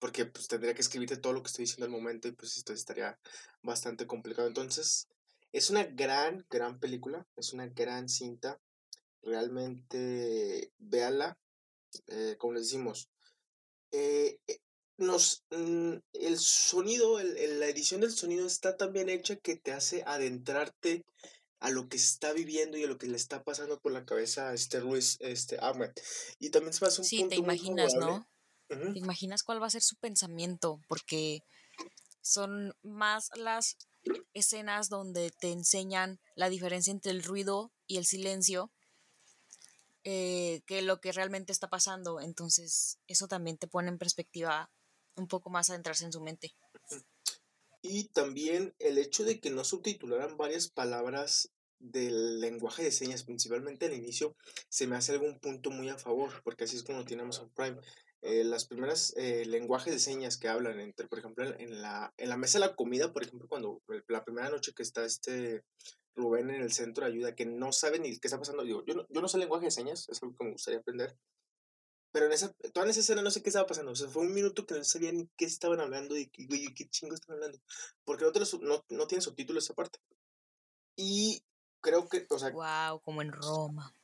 [0.00, 2.72] porque pues tendría que escribirte todo lo que estoy diciendo al momento y pues esto
[2.72, 3.18] estaría
[3.62, 4.48] bastante complicado.
[4.48, 5.06] Entonces,
[5.52, 8.58] es una gran, gran película, es una gran cinta.
[9.22, 11.38] Realmente, véala,
[12.06, 13.10] eh, como les decimos.
[13.92, 14.60] Eh, eh,
[15.00, 19.72] nos mm, el sonido, el, la edición del sonido está tan bien hecha que te
[19.72, 21.04] hace adentrarte
[21.58, 24.50] a lo que está viviendo y a lo que le está pasando por la cabeza
[24.50, 25.90] a este Ruiz, este Ahmed.
[26.38, 28.26] Y también se pasa un sí, te imaginas, ¿no?
[28.68, 31.42] Te imaginas cuál va a ser su pensamiento, porque
[32.20, 33.76] son más las
[34.32, 38.70] escenas donde te enseñan la diferencia entre el ruido y el silencio
[40.04, 42.20] eh, que lo que realmente está pasando.
[42.20, 44.70] Entonces, eso también te pone en perspectiva
[45.16, 46.54] un poco más a entrarse en su mente.
[47.82, 53.86] Y también el hecho de que no subtitularan varias palabras del lenguaje de señas, principalmente
[53.86, 54.36] al inicio,
[54.68, 57.78] se me hace algún punto muy a favor, porque así es como tiene Amazon Prime.
[58.22, 62.28] Eh, las primeras eh, lenguajes de señas que hablan entre, por ejemplo, en la, en
[62.28, 65.64] la mesa de la comida, por ejemplo, cuando la primera noche que está este
[66.14, 68.94] Rubén en el centro de ayuda, que no sabe ni qué está pasando, yo, yo,
[68.94, 71.16] no, yo no sé lenguaje de señas, es algo que me gustaría aprender,
[72.12, 73.92] pero en esa, toda esa escena no sé qué estaba pasando.
[73.92, 76.88] O sea, fue un minuto que no sabía ni qué estaban hablando y, güey, qué
[76.88, 77.58] chingo estaban hablando.
[78.04, 79.98] Porque no, no, no tiene subtítulos esa parte.
[80.96, 81.44] Y
[81.80, 82.50] creo que, o sea...
[82.50, 83.94] Wow, como en Roma.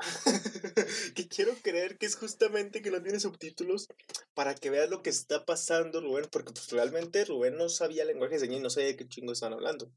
[1.14, 3.88] que quiero creer que es justamente que no tiene subtítulos
[4.34, 8.34] para que veas lo que está pasando Rubén, porque pues realmente Rubén no sabía lenguaje
[8.34, 9.92] de señas y no sabía de qué chingo estaban hablando.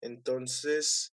[0.00, 1.12] Entonces,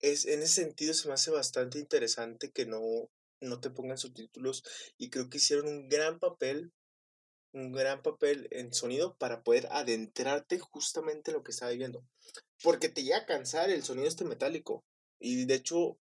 [0.00, 3.08] es, en ese sentido se me hace bastante interesante que no,
[3.42, 4.62] no te pongan subtítulos
[4.96, 6.72] y creo que hicieron un gran papel,
[7.52, 12.04] un gran papel en sonido para poder adentrarte justamente en lo que estaba viviendo.
[12.62, 14.84] Porque te llega a cansar el sonido este metálico
[15.18, 15.98] y de hecho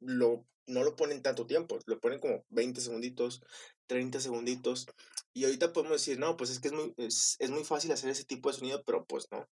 [0.00, 3.42] lo, no lo ponen tanto tiempo, lo ponen como 20 segunditos,
[3.86, 4.86] 30 segunditos
[5.32, 8.10] y ahorita podemos decir, no, pues es que es muy, es, es muy fácil hacer
[8.10, 9.48] ese tipo de sonido, pero pues no,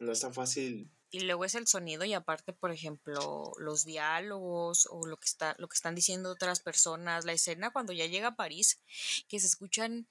[0.00, 0.90] no es tan fácil.
[1.10, 5.54] Y luego es el sonido y aparte, por ejemplo, los diálogos o lo que está,
[5.58, 8.80] lo que están diciendo otras personas, la escena cuando ya llega a París,
[9.26, 10.06] que se escuchan,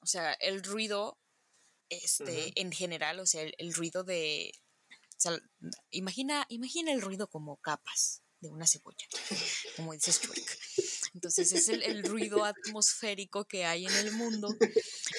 [0.00, 1.18] o sea, el ruido,
[1.88, 4.52] este, en general, o sea, el, ruido de,
[4.90, 5.38] o sea,
[5.90, 9.06] imagina, imagina el ruido como capas de una cebolla,
[9.76, 10.58] como dice Shrek.
[11.14, 14.54] Entonces es el, ruido atmosférico que hay en el mundo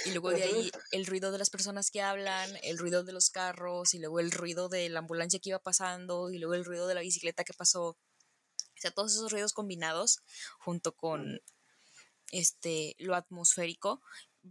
[0.06, 3.30] y luego de ahí el ruido de las personas que hablan, el ruido de los
[3.30, 6.88] carros y luego el ruido de la ambulancia que iba pasando y luego el ruido
[6.88, 7.90] de la bicicleta que pasó.
[7.90, 7.98] O
[8.80, 10.20] sea, todos esos ruidos combinados
[10.60, 11.40] junto con
[12.32, 14.02] este lo atmosférico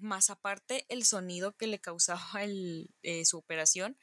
[0.01, 3.99] más aparte el sonido que le causaba el, eh, su operación,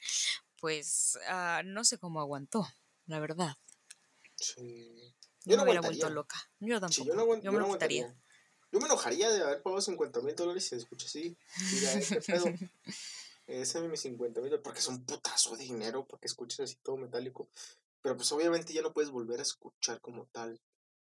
[0.60, 2.68] pues ah, no sé cómo aguantó,
[3.06, 3.56] la verdad.
[4.40, 5.14] Sí.
[5.44, 6.36] Yo no me hubiera vuelto loca.
[6.58, 7.04] Yo tampoco.
[7.04, 8.14] yo, no, yo, me lo quitaría.
[8.72, 11.36] Yo me enojaría de haber pagado 50 mil dólares y se escucha así.
[11.72, 12.44] Mira, este pedo.
[13.46, 16.96] Ese es mi 50 mil porque es un putazo de dinero porque escuches así todo
[16.96, 17.48] metálico.
[18.00, 20.60] Pero pues obviamente ya no puedes volver a escuchar como tal.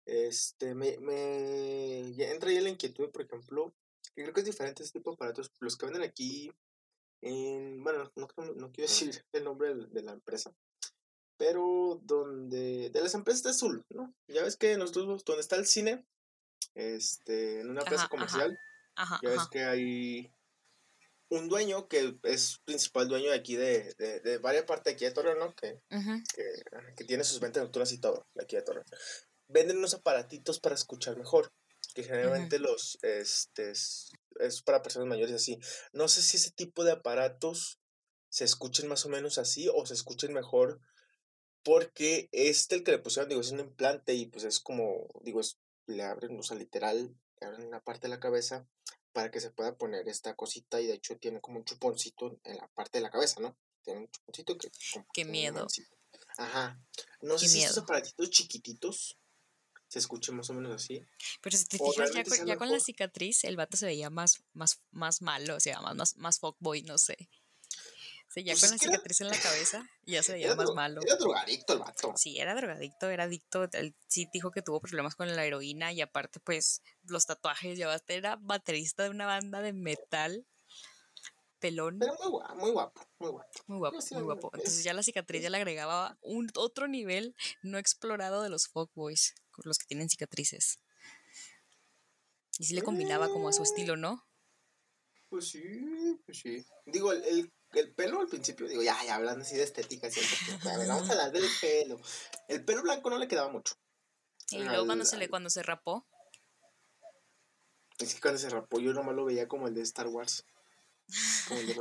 [0.05, 1.99] Este, me, me
[2.31, 3.73] entra ahí la inquietud, por ejemplo,
[4.15, 5.51] que creo que es diferente este tipo de aparatos.
[5.59, 6.51] Los que venden aquí,
[7.21, 10.55] en, bueno, no, no, quiero decir el nombre de la empresa,
[11.38, 14.13] pero donde, de las empresas de azul, ¿no?
[14.28, 16.06] Ya ves que nosotros, donde está el cine,
[16.76, 18.58] este, en una plaza comercial,
[19.21, 20.34] ya ves que hay
[21.30, 25.06] un dueño que es principal dueño de aquí de, de, de varias partes de aquí
[25.06, 25.56] de Torreón, ¿no?
[25.56, 25.82] Que,
[26.95, 28.86] que, tiene sus ventas nocturnas y todo, de aquí de Torreón.
[29.47, 31.52] Venden unos aparatitos para escuchar mejor,
[31.93, 35.60] que generalmente los, este, es, es, para personas mayores así.
[35.93, 37.80] No sé si ese tipo de aparatos
[38.30, 40.80] se escuchen más o menos así o se escuchen mejor
[41.67, 45.41] porque este, el que le pusieron, digo, es un implante y pues es como, digo,
[45.41, 48.65] es, le abren, o sea, literal, le abren una parte de la cabeza
[49.12, 52.56] para que se pueda poner esta cosita y de hecho tiene como un chuponcito en
[52.56, 53.58] la parte de la cabeza, ¿no?
[53.84, 54.71] Tiene un chuponcito que...
[55.13, 55.67] Qué miedo.
[56.38, 56.82] Ajá.
[57.19, 59.19] No sé si esos aparatitos chiquititos
[59.89, 61.06] se escuchen más o menos así.
[61.41, 62.12] Pero si te fijas,
[62.45, 65.95] ya, con, la cicatriz, el vato se veía más, más, más malo, o sea, más,
[65.95, 67.30] más, más fuckboy, no sé.
[68.29, 71.01] Sí, ya pues con la cicatriz en la cabeza ya se veía más malo.
[71.03, 72.13] Era drogadicto el vato.
[72.17, 73.67] Sí, era drogadicto, era adicto.
[73.71, 77.77] Él sí dijo que tuvo problemas con la heroína y aparte, pues, los tatuajes.
[77.77, 80.45] Ya era baterista de una banda de metal.
[81.59, 81.97] Pelón.
[81.97, 83.49] Pero muy guapo, muy guapo, muy guapo.
[83.65, 84.51] Muy guapo, muy guapo.
[84.53, 89.33] Entonces ya la cicatriz ya le agregaba un otro nivel no explorado de los fuckboys,
[89.63, 90.79] los que tienen cicatrices.
[92.59, 94.23] Y sí le combinaba como a su estilo, ¿no?
[95.29, 96.63] Pues sí, pues sí.
[96.85, 97.51] Digo, el el
[97.95, 101.12] pelo al principio, digo, ya, ya hablando así de estética, siempre, a ver, vamos a
[101.12, 101.99] hablar del pelo.
[102.47, 103.75] El pelo blanco no le quedaba mucho.
[104.51, 106.06] Y luego cuando se le, cuando se rapó.
[107.99, 110.45] Es que cuando se rapó yo nomás lo veía como el de Star Wars.
[111.47, 111.73] Como el de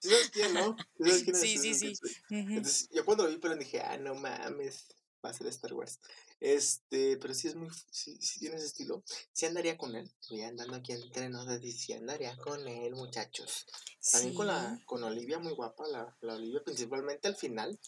[0.00, 0.76] ¿Sí sabes quién, no?
[0.98, 1.42] ¿Sí, sabes quién es?
[1.42, 1.94] Sí, sí, sí.
[2.30, 4.88] Entonces, yo cuando lo vi, pero dije, ah, no mames.
[5.24, 6.00] Va a ser Star Wars.
[6.40, 9.02] Este, pero sí es muy, sí, sí tienes estilo.
[9.32, 10.10] Sí andaría con él.
[10.30, 13.66] Voy andando aquí entre nosotros sí andaría con él, muchachos.
[14.12, 17.78] También con la, con Olivia muy guapa, la, la Olivia principalmente al final,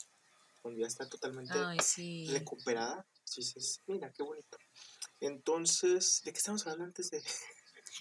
[0.61, 1.55] cuando ya está totalmente
[2.29, 3.07] recuperada.
[3.25, 4.59] Sí, sí, mira, qué bonito.
[5.21, 7.23] Entonces, ¿de qué estamos hablando antes de,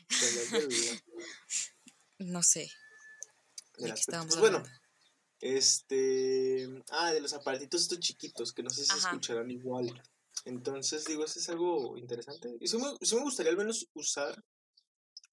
[2.20, 2.70] No sé.
[3.78, 4.64] De, las pues bueno,
[5.42, 6.70] este.
[6.92, 10.02] Ah, de los aparatitos estos chiquitos, que no sé si se escucharán igual.
[10.46, 12.56] Entonces, digo, eso es algo interesante.
[12.60, 14.44] Y sí me, me gustaría al menos usar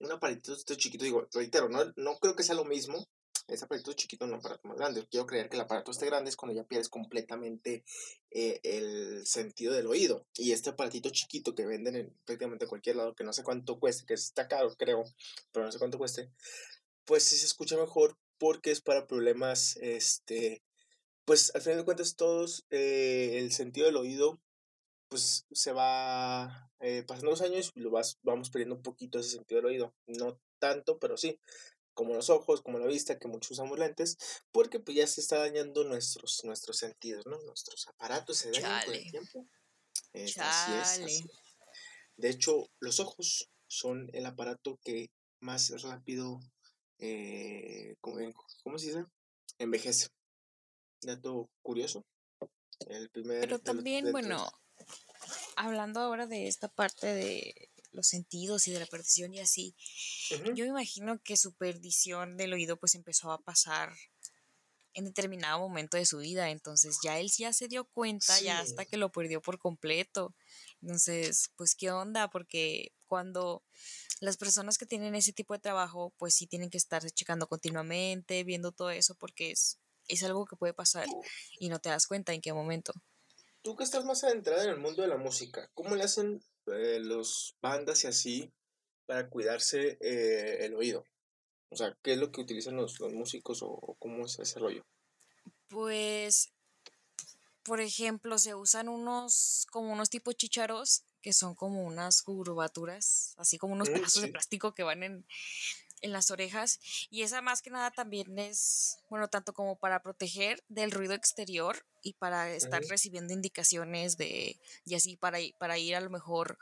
[0.01, 1.05] un aparatito chiquito.
[1.05, 3.07] Digo, reitero, no, no creo que sea lo mismo.
[3.47, 5.07] Ese aparatito chiquito en un aparato más grande.
[5.11, 7.83] Quiero creer que el aparato esté grande es cuando ya pierdes completamente
[8.31, 10.27] eh, el sentido del oído.
[10.35, 14.05] Y este aparatito chiquito que venden en prácticamente cualquier lado, que no sé cuánto cueste,
[14.05, 15.05] que está caro, creo,
[15.51, 16.31] pero no sé cuánto cueste,
[17.07, 20.63] pues sí se escucha mejor porque es para problemas, este,
[21.25, 24.41] pues al final de cuentas todos, eh, el sentido del oído,
[25.09, 29.31] pues se va eh, pasando los años y lo vas, vamos perdiendo un poquito ese
[29.31, 29.95] sentido del oído.
[30.07, 31.41] No tanto, pero sí,
[31.95, 34.19] como los ojos, como la vista, que muchos usamos lentes,
[34.53, 37.41] porque pues ya se está dañando nuestros, nuestros sentidos, ¿no?
[37.43, 39.47] Nuestros aparatos se dañan con el tiempo.
[40.41, 41.25] así es.
[42.17, 46.41] De hecho, los ojos son el aparato que más rápido
[46.99, 49.05] eh, ¿cómo, se dice?
[49.59, 50.09] Envejece.
[51.03, 52.05] Dato curioso.
[52.89, 54.49] El primer, Pero también, bueno,
[55.57, 59.75] hablando ahora de esta parte de los sentidos y de la perdición y así,
[60.55, 63.93] yo imagino que su perdición del oído pues empezó a pasar
[64.95, 68.85] en determinado momento de su vida, entonces ya él ya se dio cuenta, ya hasta
[68.85, 70.35] que lo perdió por completo.
[70.83, 73.63] Entonces, pues qué onda, porque cuando
[74.21, 78.45] las personas que tienen ese tipo de trabajo, pues sí tienen que estar checando continuamente,
[78.45, 81.07] viendo todo eso, porque es, es algo que puede pasar
[81.59, 82.93] y no te das cuenta en qué momento.
[83.63, 87.01] Tú que estás más adentrada en el mundo de la música, ¿cómo le hacen eh,
[87.01, 88.53] los bandas y así
[89.07, 91.05] para cuidarse eh, el oído?
[91.71, 94.87] O sea, ¿qué es lo que utilizan los, los músicos o, cómo es ese rollo?
[95.69, 96.51] Pues,
[97.69, 103.59] por ejemplo, se usan unos, como unos tipos chicharos que son como unas curvaturas, así
[103.59, 105.27] como unos pedazos de plástico que van en,
[106.01, 106.81] en las orejas.
[107.11, 111.85] Y esa más que nada también es, bueno, tanto como para proteger del ruido exterior
[112.03, 116.59] y para estar recibiendo indicaciones de, y así para, para ir a lo mejor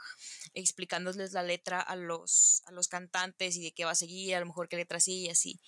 [0.54, 4.40] explicándoles la letra a los, a los cantantes y de qué va a seguir, a
[4.40, 5.60] lo mejor qué letra sigue y así.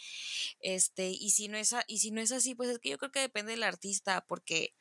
[0.60, 3.12] Este, y si no es, y si no es así, pues es que yo creo
[3.12, 4.74] que depende del artista, porque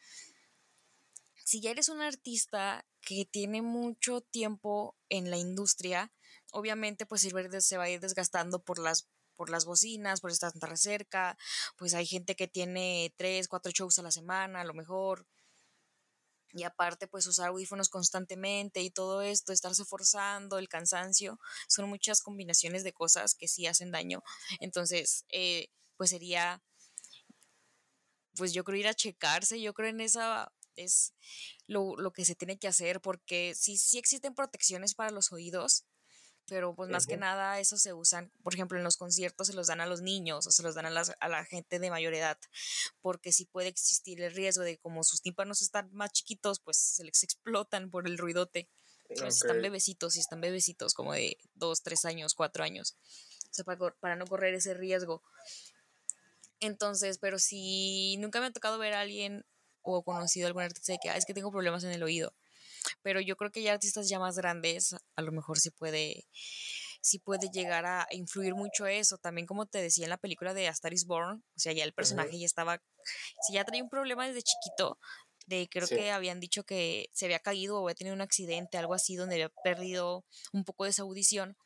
[1.47, 6.11] si ya eres un artista que tiene mucho tiempo en la industria,
[6.51, 9.07] obviamente pues se va a ir desgastando por las
[9.37, 11.37] por las bocinas, por estar tan cerca,
[11.77, 15.25] pues hay gente que tiene tres, cuatro shows a la semana, a lo mejor,
[16.51, 22.21] y aparte pues usar audífonos constantemente y todo esto, estarse forzando, el cansancio, son muchas
[22.21, 24.21] combinaciones de cosas que sí hacen daño.
[24.59, 26.61] Entonces, eh, pues sería,
[28.35, 31.13] pues yo creo ir a checarse, yo creo en esa es
[31.67, 35.85] lo, que se tiene que hacer, porque sí, sí existen protecciones para los oídos,
[36.47, 39.67] pero pues más que nada eso se usan, por ejemplo, en los conciertos se los
[39.67, 42.37] dan a los niños o se los dan a, a la gente de mayor edad,
[43.01, 47.03] porque sí puede existir el riesgo de como sus tímpanos están más chiquitos, pues se
[47.03, 48.69] les explotan por el ruidote.
[49.13, 52.97] Si están bebecitos, si están bebecitos como de dos, tres años, cuatro años,
[53.49, 55.23] o sea, para, para no correr ese riesgo.
[56.59, 59.45] Entonces, pero si nunca me ha tocado ver a alguien
[59.95, 62.33] o conocido algún artista de que es que tengo problemas en el oído.
[63.01, 66.25] Pero yo creo que ya artistas ya más grandes, a lo mejor sí puede,
[67.01, 69.17] sí puede llegar a influir mucho eso.
[69.17, 71.83] También como te decía en la película de A Star is Born, o sea, ya
[71.83, 72.81] el personaje ya estaba,
[73.45, 74.99] si ya traía un problema desde chiquito,
[75.47, 78.93] de creo que habían dicho que se había caído o había tenido un accidente, algo
[78.93, 81.57] así, donde había perdido un poco de esa audición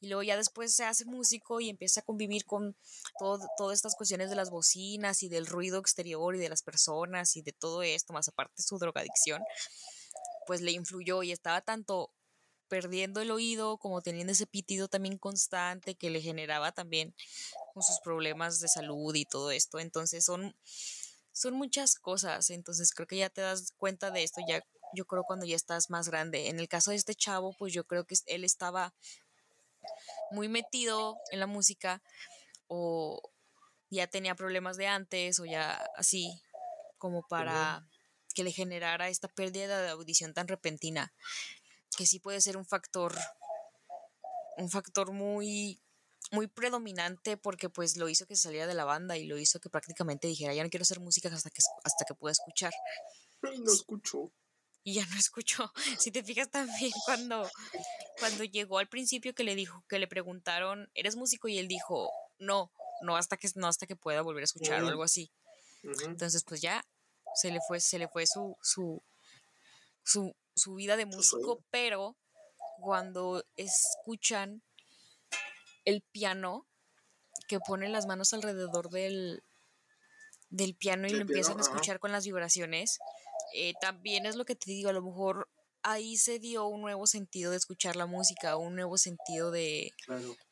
[0.00, 2.76] y luego ya después se hace músico y empieza a convivir con
[3.18, 7.36] todo, todas estas cuestiones de las bocinas y del ruido exterior y de las personas
[7.36, 9.42] y de todo esto, más aparte su drogadicción,
[10.46, 12.12] pues le influyó y estaba tanto
[12.68, 17.14] perdiendo el oído como teniendo ese pitido también constante que le generaba también
[17.72, 19.78] con sus problemas de salud y todo esto.
[19.78, 20.54] Entonces son,
[21.32, 24.62] son muchas cosas, entonces creo que ya te das cuenta de esto ya
[24.94, 26.48] yo creo cuando ya estás más grande.
[26.48, 28.94] En el caso de este chavo, pues yo creo que él estaba
[30.30, 32.02] muy metido en la música
[32.66, 33.20] o
[33.90, 36.42] ya tenía problemas de antes o ya así
[36.98, 37.86] como para
[38.34, 41.12] que le generara esta pérdida de audición tan repentina
[41.96, 43.14] que sí puede ser un factor
[44.56, 45.80] un factor muy
[46.30, 49.70] muy predominante porque pues lo hizo que saliera de la banda y lo hizo que
[49.70, 52.72] prácticamente dijera ya no quiero hacer música hasta que hasta que pueda escuchar
[53.42, 54.30] no escucho
[54.88, 55.70] y ya no escuchó.
[55.98, 57.50] Si te fijas también cuando,
[58.18, 61.46] cuando llegó al principio que le dijo, que le preguntaron, ¿eres músico?
[61.46, 62.72] Y él dijo, no,
[63.02, 65.30] no hasta que, no hasta que pueda volver a escuchar o algo así.
[65.82, 66.82] Entonces, pues ya
[67.34, 69.02] se le fue, se le fue su, su,
[70.04, 72.16] su, su vida de músico, pero
[72.80, 74.62] cuando escuchan
[75.84, 76.66] el piano,
[77.46, 79.42] que pone las manos alrededor del,
[80.48, 82.98] del piano y lo empiezan a escuchar con las vibraciones,
[83.54, 85.48] eh, también es lo que te digo, a lo mejor
[85.82, 89.92] ahí se dio un nuevo sentido de escuchar la música, un nuevo sentido de,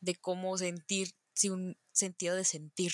[0.00, 2.92] de cómo sentir, sí, un sentido de sentir,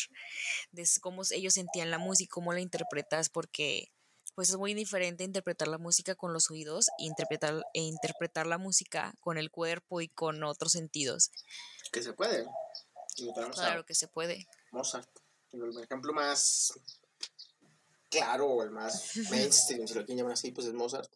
[0.70, 3.92] de cómo ellos sentían la música, cómo la interpretas, porque
[4.34, 8.58] pues es muy diferente interpretar la música con los oídos e interpretar, e interpretar la
[8.58, 11.30] música con el cuerpo y con otros sentidos.
[11.92, 12.46] Que se puede.
[13.52, 14.48] claro que se puede.
[14.70, 15.08] Mozart.
[15.52, 16.72] El ejemplo más
[18.12, 21.10] claro o el más mainstream, si lo quieren llamar así, pues es Mozart.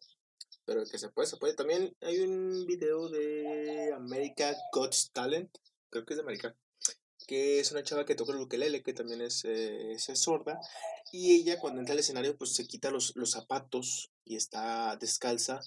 [0.64, 1.55] Pero que se puede, se puede.
[1.55, 5.57] También hay un video de America Got Talent,
[5.90, 6.57] creo que es de América,
[7.28, 10.59] que es una chava que toca el ukelele, que también es, eh, es sorda,
[11.12, 15.61] y ella cuando entra al escenario pues se quita los, los zapatos y está descalza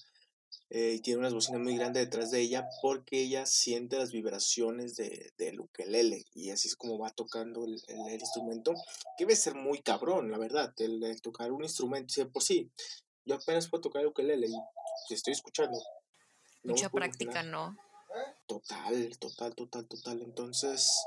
[0.71, 4.95] eh, y tiene unas bocinas muy grandes detrás de ella porque ella siente las vibraciones
[4.95, 8.73] de, del ukelele y así es como va tocando el, el, instrumento,
[9.17, 12.69] que debe ser muy cabrón, la verdad, el, tocar un instrumento, sí, por sí,
[13.25, 15.79] yo apenas puedo tocar el ukelele y estoy escuchando.
[16.63, 17.75] Mucha práctica, ¿no?
[18.47, 20.21] Total, total, total, total.
[20.21, 21.05] Entonces,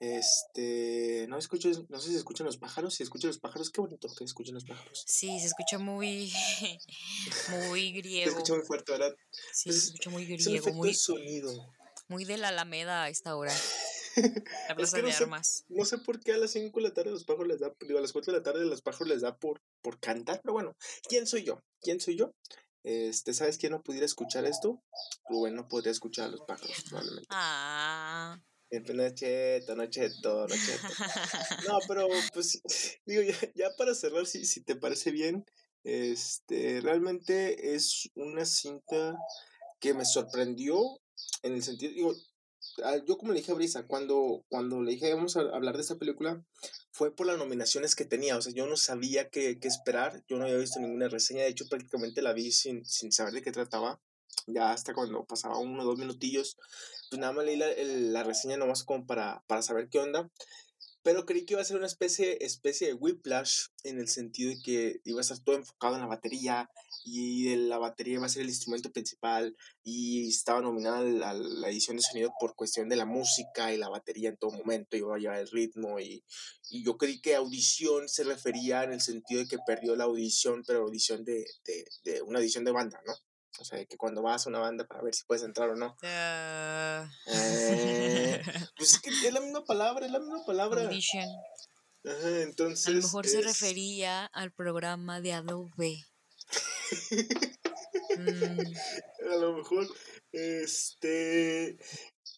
[0.00, 4.08] este, no escucho, no sé si escuchan los pájaros, si escuchan los pájaros, qué bonito
[4.16, 5.04] que escuchen los pájaros.
[5.06, 6.32] Sí, se escucha muy,
[7.68, 8.24] muy griego.
[8.24, 9.14] Se escucha muy fuerte, ¿verdad?
[9.52, 11.52] Sí, se escucha muy griego, muy sonido.
[12.08, 13.52] Muy de la Alameda a esta hora.
[14.68, 15.46] La plaza de no armas.
[15.46, 17.72] Sé, no sé por qué a las 5 de la tarde los pájaros les da,
[17.80, 20.54] digo, a las 4 de la tarde los pájaros les da por, por cantar, pero
[20.54, 20.76] bueno,
[21.08, 21.62] ¿quién soy yo?
[21.82, 22.34] ¿Quién soy yo?
[22.82, 24.82] Este, ¿sabes quién no pudiera escuchar esto?
[25.28, 27.28] Rubén no podría escuchar a los pájaros, probablemente.
[27.30, 28.40] Ah.
[28.70, 30.88] No es cheto, no cheto, no cheto.
[31.68, 32.62] No, pero pues,
[33.06, 35.44] digo, ya, ya para cerrar, si, si te parece bien,
[35.82, 39.16] este, realmente es una cinta
[39.80, 41.00] que me sorprendió
[41.42, 42.14] en el sentido, digo,
[42.84, 45.82] ah, yo como le dije a Brisa, cuando, cuando le dije vamos a hablar de
[45.82, 46.44] esta película,
[46.92, 50.36] fue por las nominaciones que tenía, o sea, yo no sabía qué, qué esperar, yo
[50.36, 53.50] no había visto ninguna reseña, de hecho prácticamente la vi sin, sin saber de qué
[53.50, 54.00] trataba,
[54.46, 56.56] ya hasta cuando pasaba uno o dos minutillos,
[57.10, 60.30] pues nada más leí la, la reseña nomás como para, para saber qué onda.
[61.02, 64.60] Pero creí que iba a ser una especie, especie de whiplash en el sentido de
[64.62, 66.68] que iba a estar todo enfocado en la batería
[67.04, 71.96] y la batería iba a ser el instrumento principal y estaba nominada a la edición
[71.96, 75.18] de sonido por cuestión de la música y la batería en todo momento iba a
[75.18, 76.22] llevar el ritmo y,
[76.68, 80.62] y yo creí que audición se refería en el sentido de que perdió la audición,
[80.66, 83.14] pero audición de, de, de una edición de banda, ¿no?
[83.58, 85.96] O sea, que cuando vas a una banda para ver si puedes entrar o no.
[86.02, 87.08] Uh...
[87.26, 88.42] Eh,
[88.76, 90.82] pues es que es la misma palabra, es la misma palabra.
[90.82, 91.28] Audition.
[92.04, 92.88] Ajá, entonces.
[92.88, 96.04] A lo mejor se refería al programa de Adobe.
[98.16, 98.60] mm.
[99.30, 99.86] A lo mejor.
[100.32, 101.76] Este.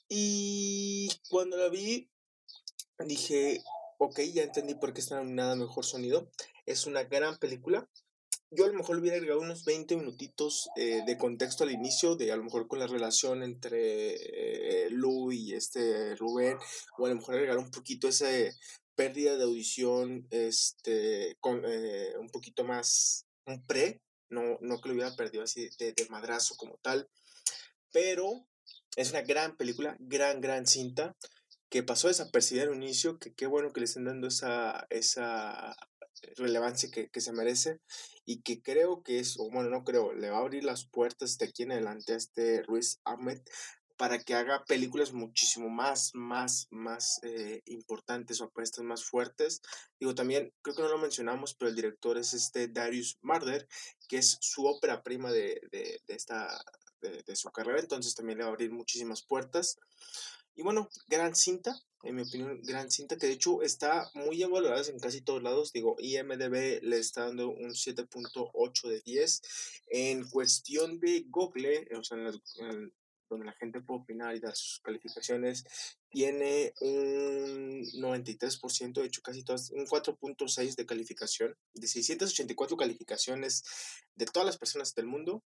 [0.08, 2.10] Y cuando la vi,
[2.98, 3.62] dije,
[3.98, 6.30] ok, ya entendí por qué está nominada Mejor Sonido.
[6.66, 7.88] Es una gran película
[8.52, 12.16] yo a lo mejor le hubiera agregado unos 20 minutitos eh, de contexto al inicio,
[12.16, 16.58] de a lo mejor con la relación entre eh, Lu y este Rubén,
[16.98, 18.28] o a lo mejor agregar un poquito esa
[18.94, 24.94] pérdida de audición, este, con eh, un poquito más, un pre, no, no que lo
[24.94, 27.08] hubiera perdido así de, de madrazo como tal,
[27.90, 28.46] pero
[28.96, 31.16] es una gran película, gran, gran cinta,
[31.70, 35.74] que pasó desapercibida al inicio, que qué bueno que le estén dando esa, esa
[36.36, 37.80] relevancia que, que, se merece
[38.24, 41.38] y que creo que es, o bueno, no creo, le va a abrir las puertas
[41.38, 43.40] de aquí en adelante a este Ruiz Ahmed
[44.02, 49.62] para que haga películas muchísimo más, más, más eh, importantes o apuestas más fuertes.
[50.00, 53.68] Digo, también, creo que no lo mencionamos, pero el director es este Darius Marder,
[54.08, 56.48] que es su ópera prima de, de, de esta,
[57.00, 59.78] de, de, su carrera, entonces también le va a abrir muchísimas puertas.
[60.54, 64.50] Y bueno, gran cinta, en mi opinión, gran cinta que de hecho está muy bien
[64.50, 65.72] valorada en casi todos lados.
[65.72, 69.42] Digo, IMDB le está dando un 7.8 de 10.
[69.88, 72.92] En cuestión de Google, o sea, en
[73.30, 75.64] donde la gente puede opinar y dar sus calificaciones,
[76.10, 83.64] tiene un 93%, de hecho casi todas, un 4.6 de calificación, de 684 calificaciones
[84.14, 85.42] de todas las personas del mundo,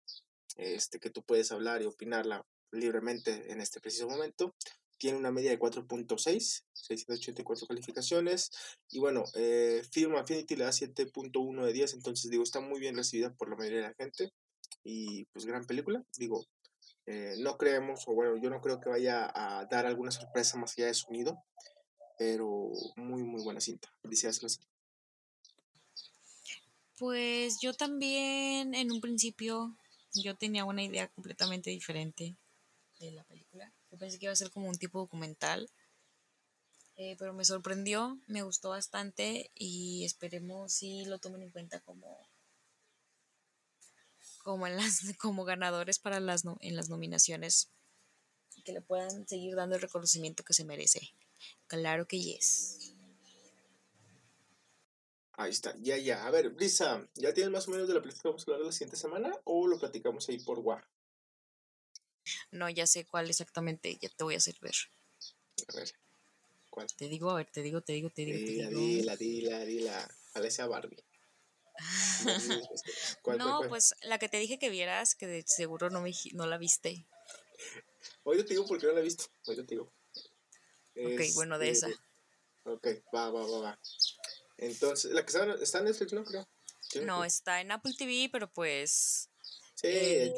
[0.55, 4.55] este, que tú puedes hablar y opinarla libremente en este preciso momento
[5.03, 8.51] tiene una media de 4.6, 684 calificaciones.
[8.89, 12.95] Y bueno, eh, Film Affinity le da 7.1 de 10, entonces digo, está muy bien
[12.95, 14.31] recibida por la mayoría de la gente.
[14.81, 16.01] y pues gran película.
[16.17, 16.45] Digo,
[17.05, 20.73] eh, no creemos, o bueno, yo no creo que vaya a dar alguna sorpresa más
[20.77, 21.37] allá de sonido,
[22.17, 23.89] pero muy, muy buena cinta.
[24.01, 24.61] Felicidades,
[26.97, 29.75] Pues yo también, en un principio,
[30.13, 32.37] yo tenía una idea completamente diferente
[32.99, 33.73] de la película.
[33.93, 35.69] Yo pensé que iba a ser como un tipo documental,
[36.95, 42.27] eh, pero me sorprendió, me gustó bastante y esperemos si lo tomen en cuenta como
[44.39, 47.69] como en las como ganadores para las en las nominaciones
[48.65, 51.13] que le puedan seguir dando el reconocimiento que se merece.
[51.67, 52.95] Claro que yes.
[55.33, 56.25] Ahí está, ya, ya.
[56.25, 58.65] A ver, Brisa, ¿ya tienes más o menos de la película que vamos a hablar
[58.65, 60.83] la siguiente semana o lo platicamos ahí por WA?
[62.53, 64.75] No, ya sé cuál exactamente, ya te voy a hacer ver.
[65.67, 65.91] A ver,
[66.69, 66.87] ¿cuál?
[66.95, 68.37] Te digo, a ver, te digo, te digo, te digo.
[68.37, 68.81] Dila, te digo.
[68.81, 70.15] dila, dila, dila.
[70.35, 71.03] Alesia Barbie.
[73.37, 76.57] no, pues la que te dije que vieras, que de seguro no, me, no la
[76.57, 77.07] viste.
[78.23, 79.25] Hoy te digo porque no la he visto.
[79.47, 79.91] Hoy te digo.
[80.95, 81.87] Ok, bueno, de esa.
[82.65, 83.79] Ok, va, va, va, va.
[84.57, 86.23] Entonces, la que está, está en Netflix, ¿no?
[86.23, 86.47] Creo.
[87.01, 89.29] No, está en Apple TV, pero pues.
[89.75, 90.33] Sí, eh,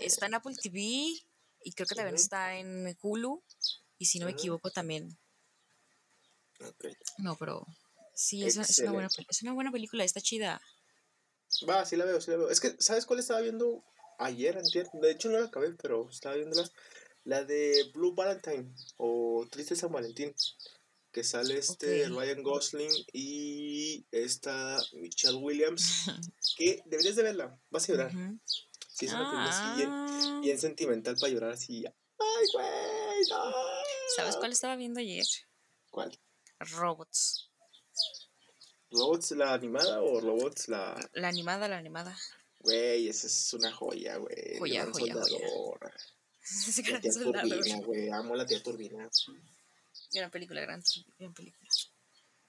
[0.00, 1.20] está en Apple TV
[1.64, 3.42] y creo que también está en Hulu.
[3.98, 5.16] Y si no me equivoco, también.
[6.60, 6.92] Okay.
[7.18, 7.66] No, pero
[8.14, 10.60] Sí, es, es, una buena, es una buena película, está chida.
[11.68, 12.50] Va, sí la veo, sí la veo.
[12.50, 13.84] Es que, ¿sabes cuál estaba viendo
[14.18, 14.88] ayer, antier?
[14.92, 16.68] De hecho no la acabé, pero estaba viéndola.
[17.24, 20.34] La de Blue Valentine o Triste San Valentín.
[21.10, 26.06] Que sale este Ryan Gosling y esta Michelle Williams.
[26.56, 28.12] que deberías de verla, vas a llorar.
[28.92, 30.40] Sí, es una película así bien, ah.
[30.42, 31.84] bien, sentimental para llorar así.
[31.86, 33.28] ¡Ay, güey!
[33.30, 33.52] No!
[34.16, 35.24] ¿Sabes cuál estaba viendo ayer?
[35.90, 36.18] ¿Cuál?
[36.58, 37.50] Robots.
[38.90, 41.10] ¿Robots la animada o Robots la...?
[41.14, 42.16] La animada, la animada.
[42.60, 44.58] Güey, esa es una joya, güey.
[44.58, 45.92] Joya, joya, joya.
[46.86, 48.10] Gran tía Turbina, güey.
[48.10, 49.10] Amo la tía Turbina.
[50.12, 50.82] Gran película, gran,
[51.18, 51.68] gran película.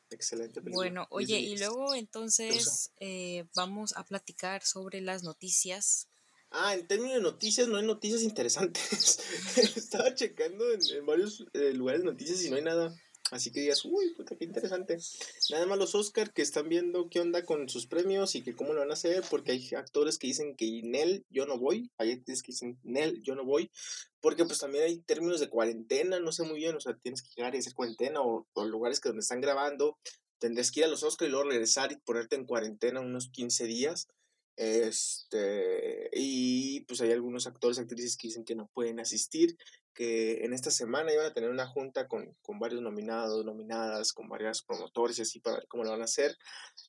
[0.10, 0.76] Excelente película.
[0.76, 6.10] Bueno, oye, y luego entonces eh, vamos a platicar sobre las noticias.
[6.56, 9.20] Ah, en términos de noticias, no hay noticias interesantes.
[9.76, 12.96] Estaba checando en, varios eh, lugares noticias y no hay nada.
[13.32, 14.98] Así que digas, uy, puta, qué interesante.
[15.50, 18.74] Nada más los Oscar que están viendo qué onda con sus premios y que cómo
[18.74, 21.90] lo van a hacer, porque hay actores que dicen que Nel, yo no voy.
[21.98, 23.72] Hay actores que dicen Nel, yo no voy.
[24.22, 27.30] Porque pues también hay términos de cuarentena, no sé muy bien, o sea, tienes que
[27.36, 29.98] llegar y hacer cuarentena o, o lugares que donde están grabando.
[30.38, 33.66] Tendrás que ir a los Oscar y luego regresar y ponerte en cuarentena unos 15
[33.66, 34.08] días.
[34.56, 39.58] Este, y pues hay algunos actores, actrices que dicen que no pueden asistir
[39.94, 44.28] que en esta semana iban a tener una junta con, con varios nominados, nominadas, con
[44.28, 46.36] varios promotores y así para ver cómo lo van a hacer,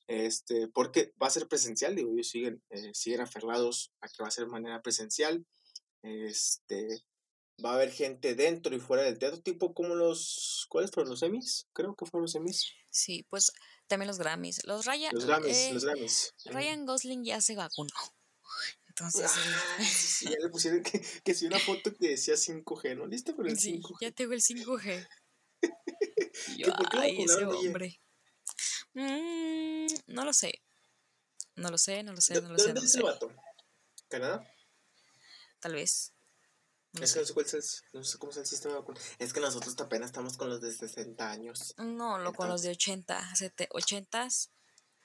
[0.07, 4.27] este, porque va a ser presencial, digo, ellos siguen, eh, siguen aferrados a que va
[4.27, 5.45] a ser de manera presencial,
[6.01, 7.03] este,
[7.63, 11.23] va a haber gente dentro y fuera del teatro, tipo como los, ¿cuáles fueron los
[11.23, 11.67] Emmys?
[11.73, 12.71] Creo que fueron los Emmys.
[12.91, 13.51] Sí, pues
[13.87, 16.33] también los Grammys, los Ryan, los Grammys, eh, los Grammys.
[16.45, 17.93] Ryan Gosling ya se vacunó.
[18.87, 19.31] Entonces.
[19.33, 23.05] Ah, sí, ya le pusieron que, que si una foto que decía 5G, ¿no?
[23.05, 23.97] ¿Listo con el sí, 5G?
[24.01, 25.07] Ya tengo el 5G.
[26.57, 28.01] Yo, ay, ese hombre.
[28.93, 30.61] Mm, no lo sé.
[31.55, 32.73] No lo sé, no lo sé, no lo sé.
[32.73, 33.31] ¿Dónde es el vato?
[34.07, 34.45] ¿Canadá?
[35.59, 36.14] Tal vez.
[36.97, 38.81] No es que no sé, cuál es, no sé cómo es el sistema de
[39.19, 41.73] Es que nosotros apenas estamos con los de 60 años.
[41.77, 43.33] No, lo con los de 80,
[43.69, 44.29] 80.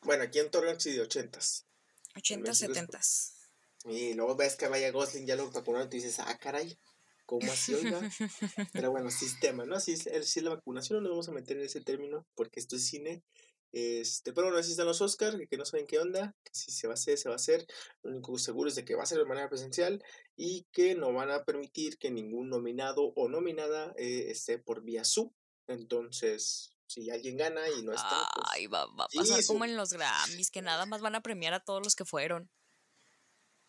[0.02, 1.38] Bueno, aquí en Torreón sí de 80.
[2.16, 3.00] 80, 70.
[3.86, 6.78] Y luego ves que vaya Gosling, ya lo vacunaron y tú dices, ah, caray,
[7.26, 8.00] ¿cómo así, oiga?
[8.72, 9.76] Pero bueno, sistema, ¿no?
[9.76, 12.86] Así es, la vacunación, no nos vamos a meter en ese término porque esto es
[12.86, 13.24] cine.
[13.72, 16.86] Este, pero bueno, así están los Oscars, que, no saben qué onda, que si se
[16.86, 17.66] va a hacer, se va a hacer.
[18.02, 20.02] Lo único seguro es de que va a ser de manera presencial
[20.36, 25.04] y que no van a permitir que ningún nominado o nominada eh, esté por vía
[25.04, 25.32] sub.
[25.68, 28.28] Entonces, si alguien gana y no está.
[28.34, 31.22] Pues, Ay, va, va a pasar como en los Grammys, que nada más van a
[31.22, 32.50] premiar a todos los que fueron.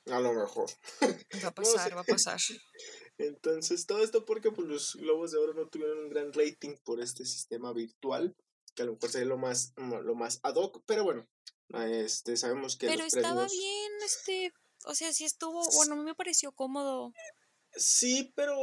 [0.08, 0.70] A lo mejor.
[1.44, 2.40] Va a pasar, va a pasar.
[3.18, 7.02] Entonces, todo esto porque pues, los Globos de Oro no tuvieron un gran rating por
[7.02, 8.36] este sistema virtual,
[8.76, 11.28] que a lo mejor sería lo más, lo más ad hoc, pero bueno,
[11.88, 12.88] este, sabemos que...
[12.88, 14.54] Pero estaba bien, este,
[14.86, 17.14] o sea, sí estuvo, bueno, a mí me pareció cómodo.
[17.74, 18.56] Sí, pero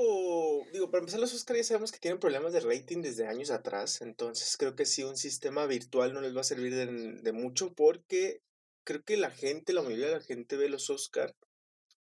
[0.73, 4.03] digo, para empezar los Oscars ya sabemos que tienen problemas de rating desde años atrás,
[4.03, 6.87] entonces creo que sí un sistema virtual no les va a servir de,
[7.23, 8.43] de mucho porque
[8.85, 11.35] creo que la gente, la mayoría de la gente ve los Oscar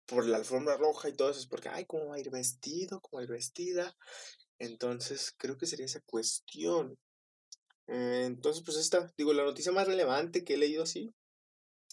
[0.06, 3.00] por la alfombra roja y todo eso, es porque, ay, ¿cómo va a ir vestido?
[3.00, 3.96] ¿Cómo va a ir vestida?
[4.58, 6.98] Entonces, creo que sería esa cuestión.
[7.88, 11.14] Eh, entonces, pues esta, digo, la noticia más relevante que he leído así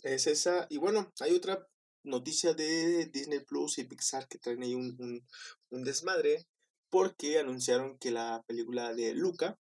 [0.03, 0.67] es esa.
[0.69, 1.67] Y bueno, hay otra
[2.03, 5.25] noticia de Disney Plus y Pixar que traen ahí un,
[5.71, 6.45] desmadre
[6.89, 9.57] porque anunciaron que la película de Luca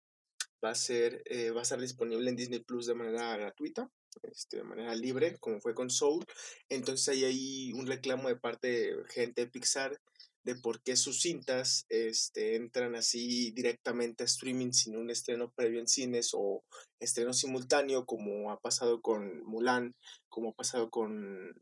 [0.64, 3.88] va a ser eh, va a estar disponible en Disney Plus de manera gratuita
[4.22, 6.24] este, de manera libre como fue con Soul
[6.68, 10.00] entonces hay ahí un reclamo de parte de gente de Pixar
[10.42, 15.80] de por qué sus cintas este, entran así directamente a streaming sin un estreno previo
[15.80, 16.64] en cines o
[16.98, 19.94] estreno simultáneo como ha pasado con Mulan,
[20.28, 21.54] como ha pasado con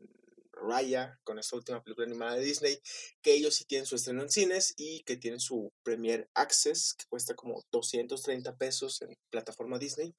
[0.61, 2.79] Raya, con esta última película animada de Disney,
[3.21, 7.05] que ellos sí tienen su estreno en cines y que tienen su Premier Access, que
[7.07, 10.13] cuesta como 230 pesos en plataforma Disney.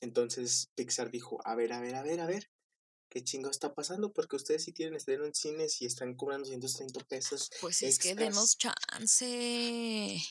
[0.00, 2.48] Entonces Pixar dijo, a ver, a ver, a ver, a ver,
[3.10, 4.12] ¿qué chingo está pasando?
[4.12, 7.50] Porque ustedes sí tienen estreno en cines y están cobrando 130 pesos.
[7.60, 10.22] Pues es que denos chance.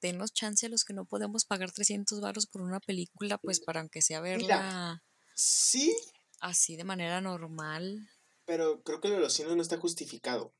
[0.00, 3.80] Denos chance a los que no podemos pagar 300 baros por una película, pues para
[3.80, 5.02] aunque sea verla.
[5.34, 5.94] sí.
[6.40, 8.08] Así de manera normal.
[8.44, 10.54] Pero creo que lo de los cines no está justificado.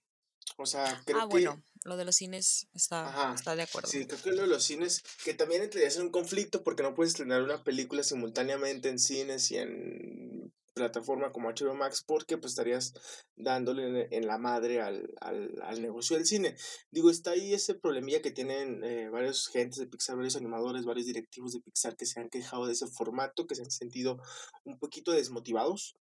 [0.57, 3.88] O sea, creo ah, bueno, lo de los cines está, está de acuerdo.
[3.88, 6.94] Sí, creo que lo de los cines, que también entraría ser un conflicto porque no
[6.94, 12.53] puedes estrenar una película simultáneamente en cines y en plataforma como HBO Max porque pues
[12.53, 12.93] estarías
[13.35, 16.55] dándole en, la madre al, al, negocio del cine.
[16.91, 21.07] Digo, está ahí ese problemilla que tienen eh, varios gentes de Pixar, varios animadores, varios
[21.07, 24.18] directivos de Pixar que se han quejado de ese formato, que se han sentido
[24.64, 25.97] un poquito desmotivados.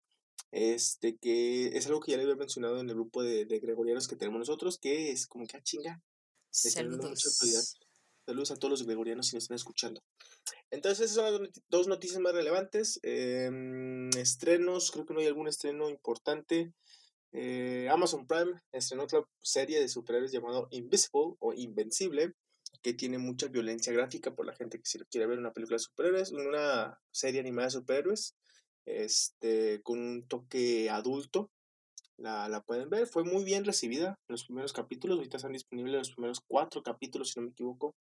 [0.51, 4.07] Este, que es algo que ya le había mencionado en el grupo de, de gregorianos
[4.07, 6.01] que tenemos nosotros, que es como que a ah, chinga.
[6.51, 7.79] Saludos.
[8.25, 10.01] Saludos a todos los gregorianos si nos están escuchando.
[10.71, 12.99] Entonces, esas son las dos noticias más relevantes.
[13.03, 16.73] Em, estrenos, creo que no hay algún estreno importante.
[17.33, 22.33] Eh, Amazon Prime estrenó otra serie de superhéroes llamado Invisible o Invencible,
[22.81, 25.79] que tiene mucha violencia gráfica por la gente que si quiere ver una película de
[25.79, 28.35] superhéroes, una serie animada de superhéroes,
[28.85, 31.51] este, con un toque adulto.
[32.23, 35.93] La, la pueden ver, fue muy bien recibida en los primeros capítulos, ahorita están disponibles
[35.93, 37.95] los primeros cuatro capítulos, si no me equivoco.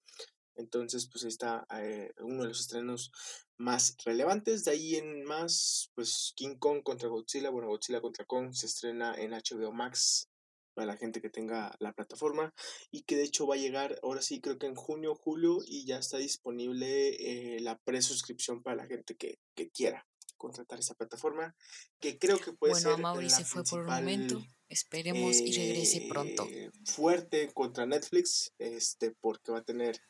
[0.55, 3.11] Entonces, pues ahí está eh, uno de los estrenos
[3.59, 4.65] más relevantes.
[4.65, 7.51] De ahí en más, pues King Kong contra Godzilla.
[7.51, 10.29] Bueno, Godzilla contra Kong se estrena en HBO Max
[10.75, 12.55] para la gente que tenga la plataforma
[12.91, 15.85] y que de hecho va a llegar ahora sí creo que en junio julio y
[15.85, 20.07] ya está disponible eh, la presuscripción para la gente que, que, quiera
[20.43, 21.55] contratar esa plataforma
[22.01, 26.07] que creo que puede ser bueno Mauri se fue por un momento esperemos y regrese
[26.09, 30.01] pronto eh, fuerte contra Netflix este porque va a tener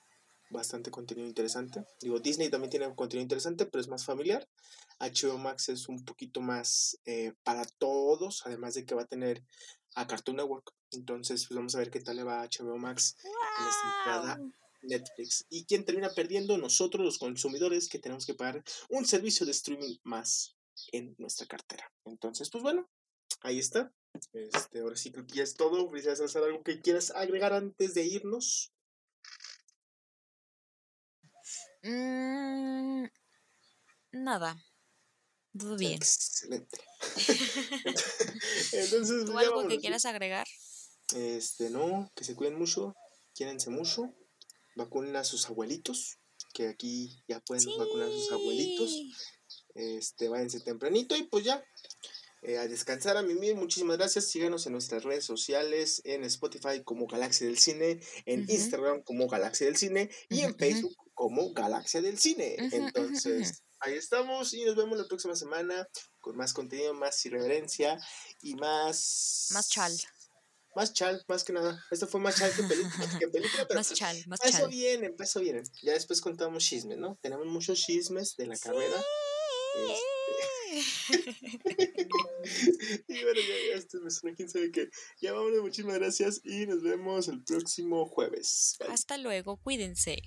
[0.53, 1.83] bastante contenido interesante.
[2.01, 4.47] Digo, Disney también tiene contenido interesante, pero es más familiar.
[5.01, 9.43] HBO Max es un poquito más eh, para todos, además de que va a tener
[9.95, 10.73] a Cartoon Network.
[10.91, 14.41] Entonces, pues vamos a ver qué tal le va a HBO Max en esta
[14.83, 15.47] Netflix.
[15.49, 16.59] ¿Y quién termina perdiendo?
[16.59, 20.57] Nosotros, los consumidores, que tenemos que pagar un servicio de streaming más
[20.93, 21.91] en nuestra cartera.
[22.05, 22.89] Entonces, pues bueno,
[23.41, 23.93] ahí está.
[24.33, 25.89] Este, ahora sí creo que ya es todo.
[25.91, 28.73] ¿Quieres hacer algo que quieras agregar antes de irnos?
[31.83, 33.07] Mm,
[34.13, 34.57] nada.
[35.59, 35.95] Todo bien.
[35.95, 36.81] Excelente.
[38.73, 40.47] Entonces, ¿Tú algo que quieras agregar?
[41.15, 42.95] Este, no, que se cuiden mucho,
[43.35, 44.15] quiérense mucho,
[44.77, 46.19] vacunen a sus abuelitos,
[46.53, 48.95] que aquí ya pueden vacunar a sus abuelitos.
[49.75, 51.65] Este, váyanse tempranito y pues ya,
[52.43, 54.27] eh, a descansar a mí Muchísimas gracias.
[54.27, 59.67] Síganos en nuestras redes sociales, en Spotify como Galaxia del Cine, en Instagram como Galaxia
[59.67, 62.57] del Cine y en Facebook como Galaxia del Cine.
[62.73, 65.89] Entonces, ahí estamos y nos vemos la próxima semana
[66.21, 67.99] con más contenido, más irreverencia
[68.41, 69.51] y más...
[69.53, 69.93] Más chal.
[70.75, 71.85] Más chal, más que nada.
[71.91, 72.63] Esto fue más chal que
[73.29, 75.63] película, pero más chal, más empezó bien, empezó bien.
[75.83, 77.19] Ya después contamos chismes, ¿no?
[77.21, 78.97] Tenemos muchos chismes de la carrera.
[79.75, 80.13] Este,
[83.09, 84.91] y bueno, ya, ya esto me suena, quién sabe qué.
[85.21, 88.77] Ya vámonos, muchísimas gracias y nos vemos el próximo jueves.
[88.89, 90.23] Hasta luego, cuídense.